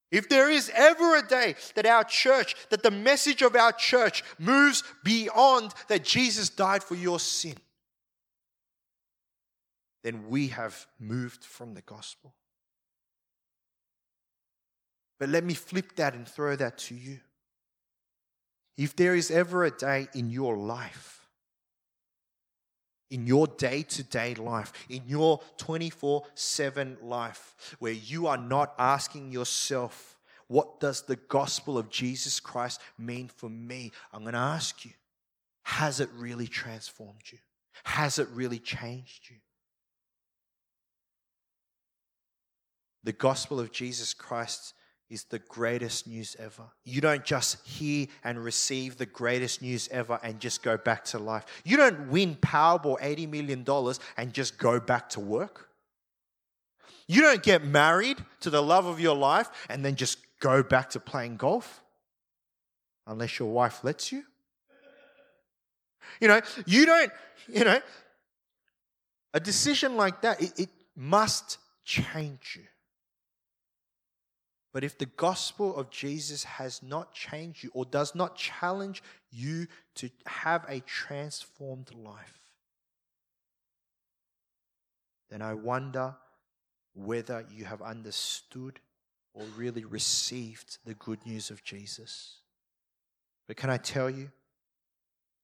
If 0.10 0.30
there 0.30 0.50
is 0.50 0.72
ever 0.74 1.18
a 1.18 1.28
day 1.28 1.56
that 1.76 1.86
our 1.86 2.04
church, 2.04 2.56
that 2.70 2.82
the 2.82 2.92
message 2.92 3.42
of 3.42 3.56
our 3.56 3.74
church 3.74 4.24
moves 4.40 4.84
beyond 5.04 5.74
that 5.90 6.06
Jesus 6.06 6.50
died 6.50 6.84
for 6.84 6.96
your 6.96 7.20
sin, 7.20 7.58
then 10.04 10.30
we 10.30 10.48
have 10.48 10.88
moved 11.00 11.44
from 11.44 11.74
the 11.74 11.82
gospel. 11.82 12.34
But 15.20 15.30
let 15.30 15.44
me 15.44 15.54
flip 15.54 15.96
that 15.96 16.14
and 16.14 16.28
throw 16.28 16.56
that 16.56 16.78
to 16.80 16.96
you. 16.96 17.20
If 18.78 18.96
there 18.96 19.16
is 19.16 19.32
ever 19.32 19.66
a 19.66 19.72
day 19.72 20.08
in 20.14 20.30
your 20.30 20.56
life, 20.56 21.28
in 23.10 23.26
your 23.26 23.48
day 23.48 23.84
to 23.84 24.04
day 24.04 24.36
life, 24.36 24.72
in 24.90 25.04
your 25.08 25.42
24 25.58 26.24
7 26.36 26.98
life, 27.02 27.76
where 27.80 27.94
you 27.94 28.28
are 28.28 28.38
not 28.38 28.74
asking 28.78 29.32
yourself, 29.32 30.18
what 30.48 30.80
does 30.80 31.02
the 31.02 31.16
gospel 31.16 31.78
of 31.78 31.90
Jesus 31.90 32.40
Christ 32.40 32.80
mean 32.98 33.30
for 33.36 33.50
me? 33.50 33.92
I'm 34.14 34.22
going 34.22 34.34
to 34.34 34.40
ask 34.40 34.86
you, 34.86 34.92
has 35.64 36.00
it 36.00 36.10
really 36.16 36.48
transformed 36.48 37.24
you? 37.32 37.40
Has 37.84 38.20
it 38.20 38.28
really 38.30 38.60
changed 38.60 39.30
you? 39.30 39.38
The 43.04 43.14
gospel 43.14 43.60
of 43.60 43.72
Jesus 43.72 44.14
Christ 44.14 44.74
is 45.10 45.24
the 45.26 45.40
greatest 45.40 46.08
news 46.08 46.36
ever. 46.38 46.64
You 46.84 47.02
don't 47.02 47.24
just 47.24 47.66
hear 47.66 48.08
and 48.24 48.44
receive 48.44 48.98
the 48.98 49.06
greatest 49.06 49.62
news 49.62 49.88
ever 49.92 50.20
and 50.22 50.40
just 50.40 50.62
go 50.64 50.78
back 50.78 51.06
to 51.06 51.20
life. 51.20 51.46
You 51.64 51.78
don't 51.78 52.10
win 52.10 52.36
Powerball 52.36 53.00
$80 53.00 53.30
million 53.30 53.66
and 54.18 54.34
just 54.34 54.58
go 54.58 54.80
back 54.80 55.10
to 55.10 55.20
work. 55.20 55.70
You 57.08 57.22
don't 57.22 57.42
get 57.42 57.64
married 57.64 58.18
to 58.42 58.50
the 58.50 58.62
love 58.62 58.86
of 58.86 59.00
your 59.00 59.16
life 59.16 59.50
and 59.70 59.84
then 59.84 59.96
just 59.96 60.18
go 60.40 60.62
back 60.62 60.90
to 60.92 61.00
playing 61.00 61.38
golf 61.38 61.82
unless 63.06 63.40
your 63.40 63.50
wife 63.50 63.84
lets 63.84 64.12
you. 64.12 64.24
You 66.20 66.28
know, 66.28 66.42
you 66.66 66.86
don't, 66.86 67.12
you 67.48 67.64
know, 67.64 67.80
a 69.34 69.40
decision 69.40 69.96
like 69.96 70.22
that, 70.22 70.42
it, 70.42 70.60
it 70.60 70.70
must 70.96 71.60
change 71.86 72.58
you. 72.58 72.64
But 74.78 74.84
if 74.84 75.00
the 75.00 75.08
gospel 75.08 75.76
of 75.76 75.90
Jesus 75.90 76.44
has 76.44 76.84
not 76.84 77.12
changed 77.12 77.64
you 77.64 77.72
or 77.74 77.84
does 77.84 78.14
not 78.14 78.36
challenge 78.36 79.02
you 79.32 79.66
to 79.96 80.08
have 80.28 80.68
a 80.70 80.82
transformed 80.82 81.90
life, 81.96 82.40
then 85.32 85.42
I 85.42 85.56
wonder 85.56 86.16
whether 86.94 87.44
you 87.52 87.66
have 87.66 87.82
understood 87.82 88.80
or 89.34 89.46
really 89.58 89.84
received 89.84 90.78
the 90.86 90.94
good 90.94 91.26
news 91.26 91.50
of 91.50 91.64
Jesus. 91.64 92.36
But 93.48 93.58
can 93.58 93.72
I 93.72 93.78
tell 93.78 94.12
you, 94.12 94.30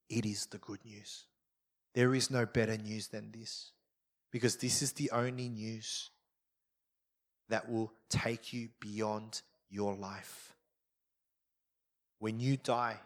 it 0.09 0.27
is 0.27 0.45
the 0.45 0.59
good 0.59 0.85
news. 0.85 1.25
There 1.95 2.13
is 2.13 2.29
no 2.29 2.45
better 2.45 2.77
news 2.77 3.07
than 3.07 3.31
this 3.31 3.71
because 4.31 4.57
this 4.57 4.83
is 4.83 4.91
the 4.91 5.09
only 5.09 5.49
news 5.49 6.11
that 7.49 7.69
will 7.69 7.91
take 8.09 8.53
you 8.53 8.69
beyond 8.79 9.41
your 9.69 9.95
life. 9.95 10.53
When 12.19 12.39
you 12.39 12.57
die, 12.57 12.99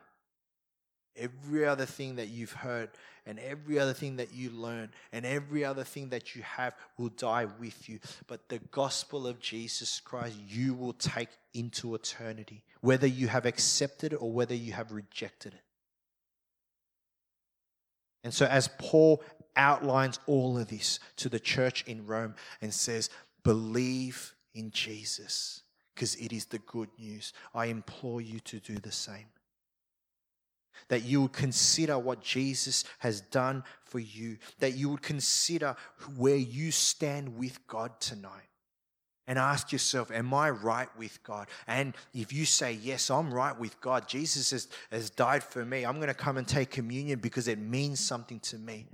every 1.16 1.66
other 1.66 1.86
thing 1.86 2.16
that 2.16 2.28
you've 2.28 2.52
heard 2.52 2.90
and 3.26 3.40
every 3.40 3.80
other 3.80 3.94
thing 3.94 4.18
that 4.18 4.34
you 4.34 4.50
learn 4.52 4.90
and 5.12 5.26
every 5.26 5.66
other 5.66 5.84
thing 5.84 6.10
that 6.10 6.36
you 6.36 6.44
have 6.44 6.76
will 6.98 7.10
die 7.10 7.46
with 7.60 7.90
you. 7.90 8.00
But 8.28 8.48
the 8.50 8.60
gospel 8.72 9.28
of 9.28 9.40
Jesus 9.40 10.00
Christ, 10.00 10.38
you 10.48 10.74
will 10.74 10.94
take 10.94 11.30
into 11.54 11.96
eternity, 11.96 12.64
whether 12.82 13.08
you 13.08 13.28
have 13.28 13.46
accepted 13.46 14.14
it 14.14 14.18
or 14.18 14.32
whether 14.32 14.56
you 14.56 14.74
have 14.74 14.92
rejected 14.92 15.54
it. 15.54 15.62
And 18.24 18.34
so, 18.34 18.46
as 18.46 18.70
Paul 18.78 19.24
outlines 19.56 20.20
all 20.28 20.58
of 20.58 20.68
this 20.68 21.00
to 21.18 21.30
the 21.30 21.40
church 21.40 21.84
in 21.88 22.06
Rome 22.06 22.36
and 22.62 22.74
says, 22.74 23.10
believe 23.48 24.36
in 24.54 24.72
Jesus 24.72 25.62
because 25.96 26.16
it 26.16 26.34
is 26.34 26.46
the 26.48 26.60
good 26.60 26.90
news. 27.00 27.32
I 27.56 27.68
implore 27.68 28.20
you 28.20 28.42
to 28.42 28.60
do 28.60 28.76
the 28.76 28.92
same. 28.92 29.28
That 30.90 31.04
you 31.04 31.22
would 31.22 31.32
consider 31.32 31.98
what 31.98 32.22
Jesus 32.22 32.84
has 33.00 33.22
done 33.22 33.64
for 33.86 34.00
you, 34.00 34.38
that 34.60 34.74
you 34.74 34.90
would 34.90 35.02
consider 35.02 35.78
where 36.18 36.36
you 36.36 36.72
stand 36.72 37.38
with 37.38 37.66
God 37.68 38.00
tonight. 38.02 38.50
And 39.30 39.40
ask 39.40 39.72
yourself, 39.72 40.12
Am 40.12 40.34
I 40.34 40.50
right 40.50 40.90
with 40.98 41.22
God? 41.24 41.48
And 41.68 41.96
if 42.14 42.32
you 42.32 42.46
say, 42.46 42.74
Yes, 42.74 43.10
I'm 43.10 43.34
right 43.34 43.58
with 43.58 43.80
God, 43.82 44.08
Jesus 44.08 44.52
has, 44.52 44.68
has 44.92 45.10
died 45.10 45.44
for 45.44 45.66
me, 45.66 45.86
I'm 45.86 45.96
going 45.96 46.08
to 46.08 46.14
come 46.14 46.38
and 46.38 46.48
take 46.48 46.70
communion 46.70 47.20
because 47.20 47.48
it 47.48 47.60
means 47.60 48.00
something 48.00 48.40
to 48.42 48.58
me. 48.58 48.88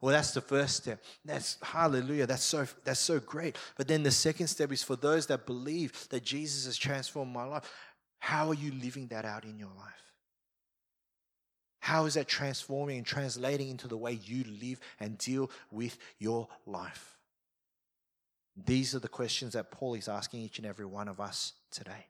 Well, 0.00 0.12
that's 0.12 0.32
the 0.32 0.40
first 0.40 0.76
step. 0.76 1.02
That's 1.24 1.58
hallelujah. 1.62 2.26
That's 2.26 2.42
so 2.42 2.66
that's 2.84 3.00
so 3.00 3.20
great. 3.20 3.56
But 3.76 3.86
then 3.86 4.02
the 4.02 4.10
second 4.10 4.46
step 4.46 4.72
is 4.72 4.82
for 4.82 4.96
those 4.96 5.26
that 5.26 5.46
believe 5.46 6.08
that 6.08 6.24
Jesus 6.24 6.64
has 6.64 6.78
transformed 6.78 7.32
my 7.32 7.44
life. 7.44 7.70
How 8.18 8.48
are 8.48 8.54
you 8.54 8.72
living 8.72 9.08
that 9.08 9.24
out 9.24 9.44
in 9.44 9.58
your 9.58 9.72
life? 9.76 10.00
How 11.80 12.04
is 12.04 12.14
that 12.14 12.28
transforming 12.28 12.98
and 12.98 13.06
translating 13.06 13.68
into 13.68 13.88
the 13.88 13.96
way 13.96 14.12
you 14.12 14.44
live 14.60 14.80
and 15.00 15.18
deal 15.18 15.50
with 15.70 15.98
your 16.18 16.48
life? 16.66 17.16
These 18.56 18.94
are 18.94 18.98
the 18.98 19.08
questions 19.08 19.54
that 19.54 19.70
Paul 19.70 19.94
is 19.94 20.08
asking 20.08 20.40
each 20.40 20.58
and 20.58 20.66
every 20.66 20.84
one 20.84 21.08
of 21.08 21.20
us 21.20 21.54
today. 21.70 22.06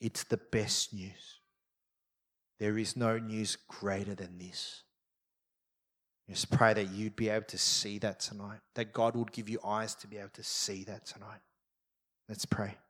It's 0.00 0.24
the 0.24 0.38
best 0.38 0.92
news. 0.92 1.40
There 2.58 2.76
is 2.76 2.96
no 2.96 3.18
news 3.18 3.56
greater 3.68 4.14
than 4.14 4.38
this. 4.38 4.82
Just 6.30 6.50
pray 6.50 6.72
that 6.74 6.90
you'd 6.90 7.16
be 7.16 7.28
able 7.28 7.46
to 7.46 7.58
see 7.58 7.98
that 7.98 8.20
tonight, 8.20 8.60
that 8.76 8.92
God 8.92 9.16
would 9.16 9.32
give 9.32 9.48
you 9.48 9.58
eyes 9.64 9.96
to 9.96 10.06
be 10.06 10.16
able 10.16 10.28
to 10.34 10.44
see 10.44 10.84
that 10.84 11.04
tonight. 11.04 11.40
Let's 12.28 12.44
pray. 12.44 12.76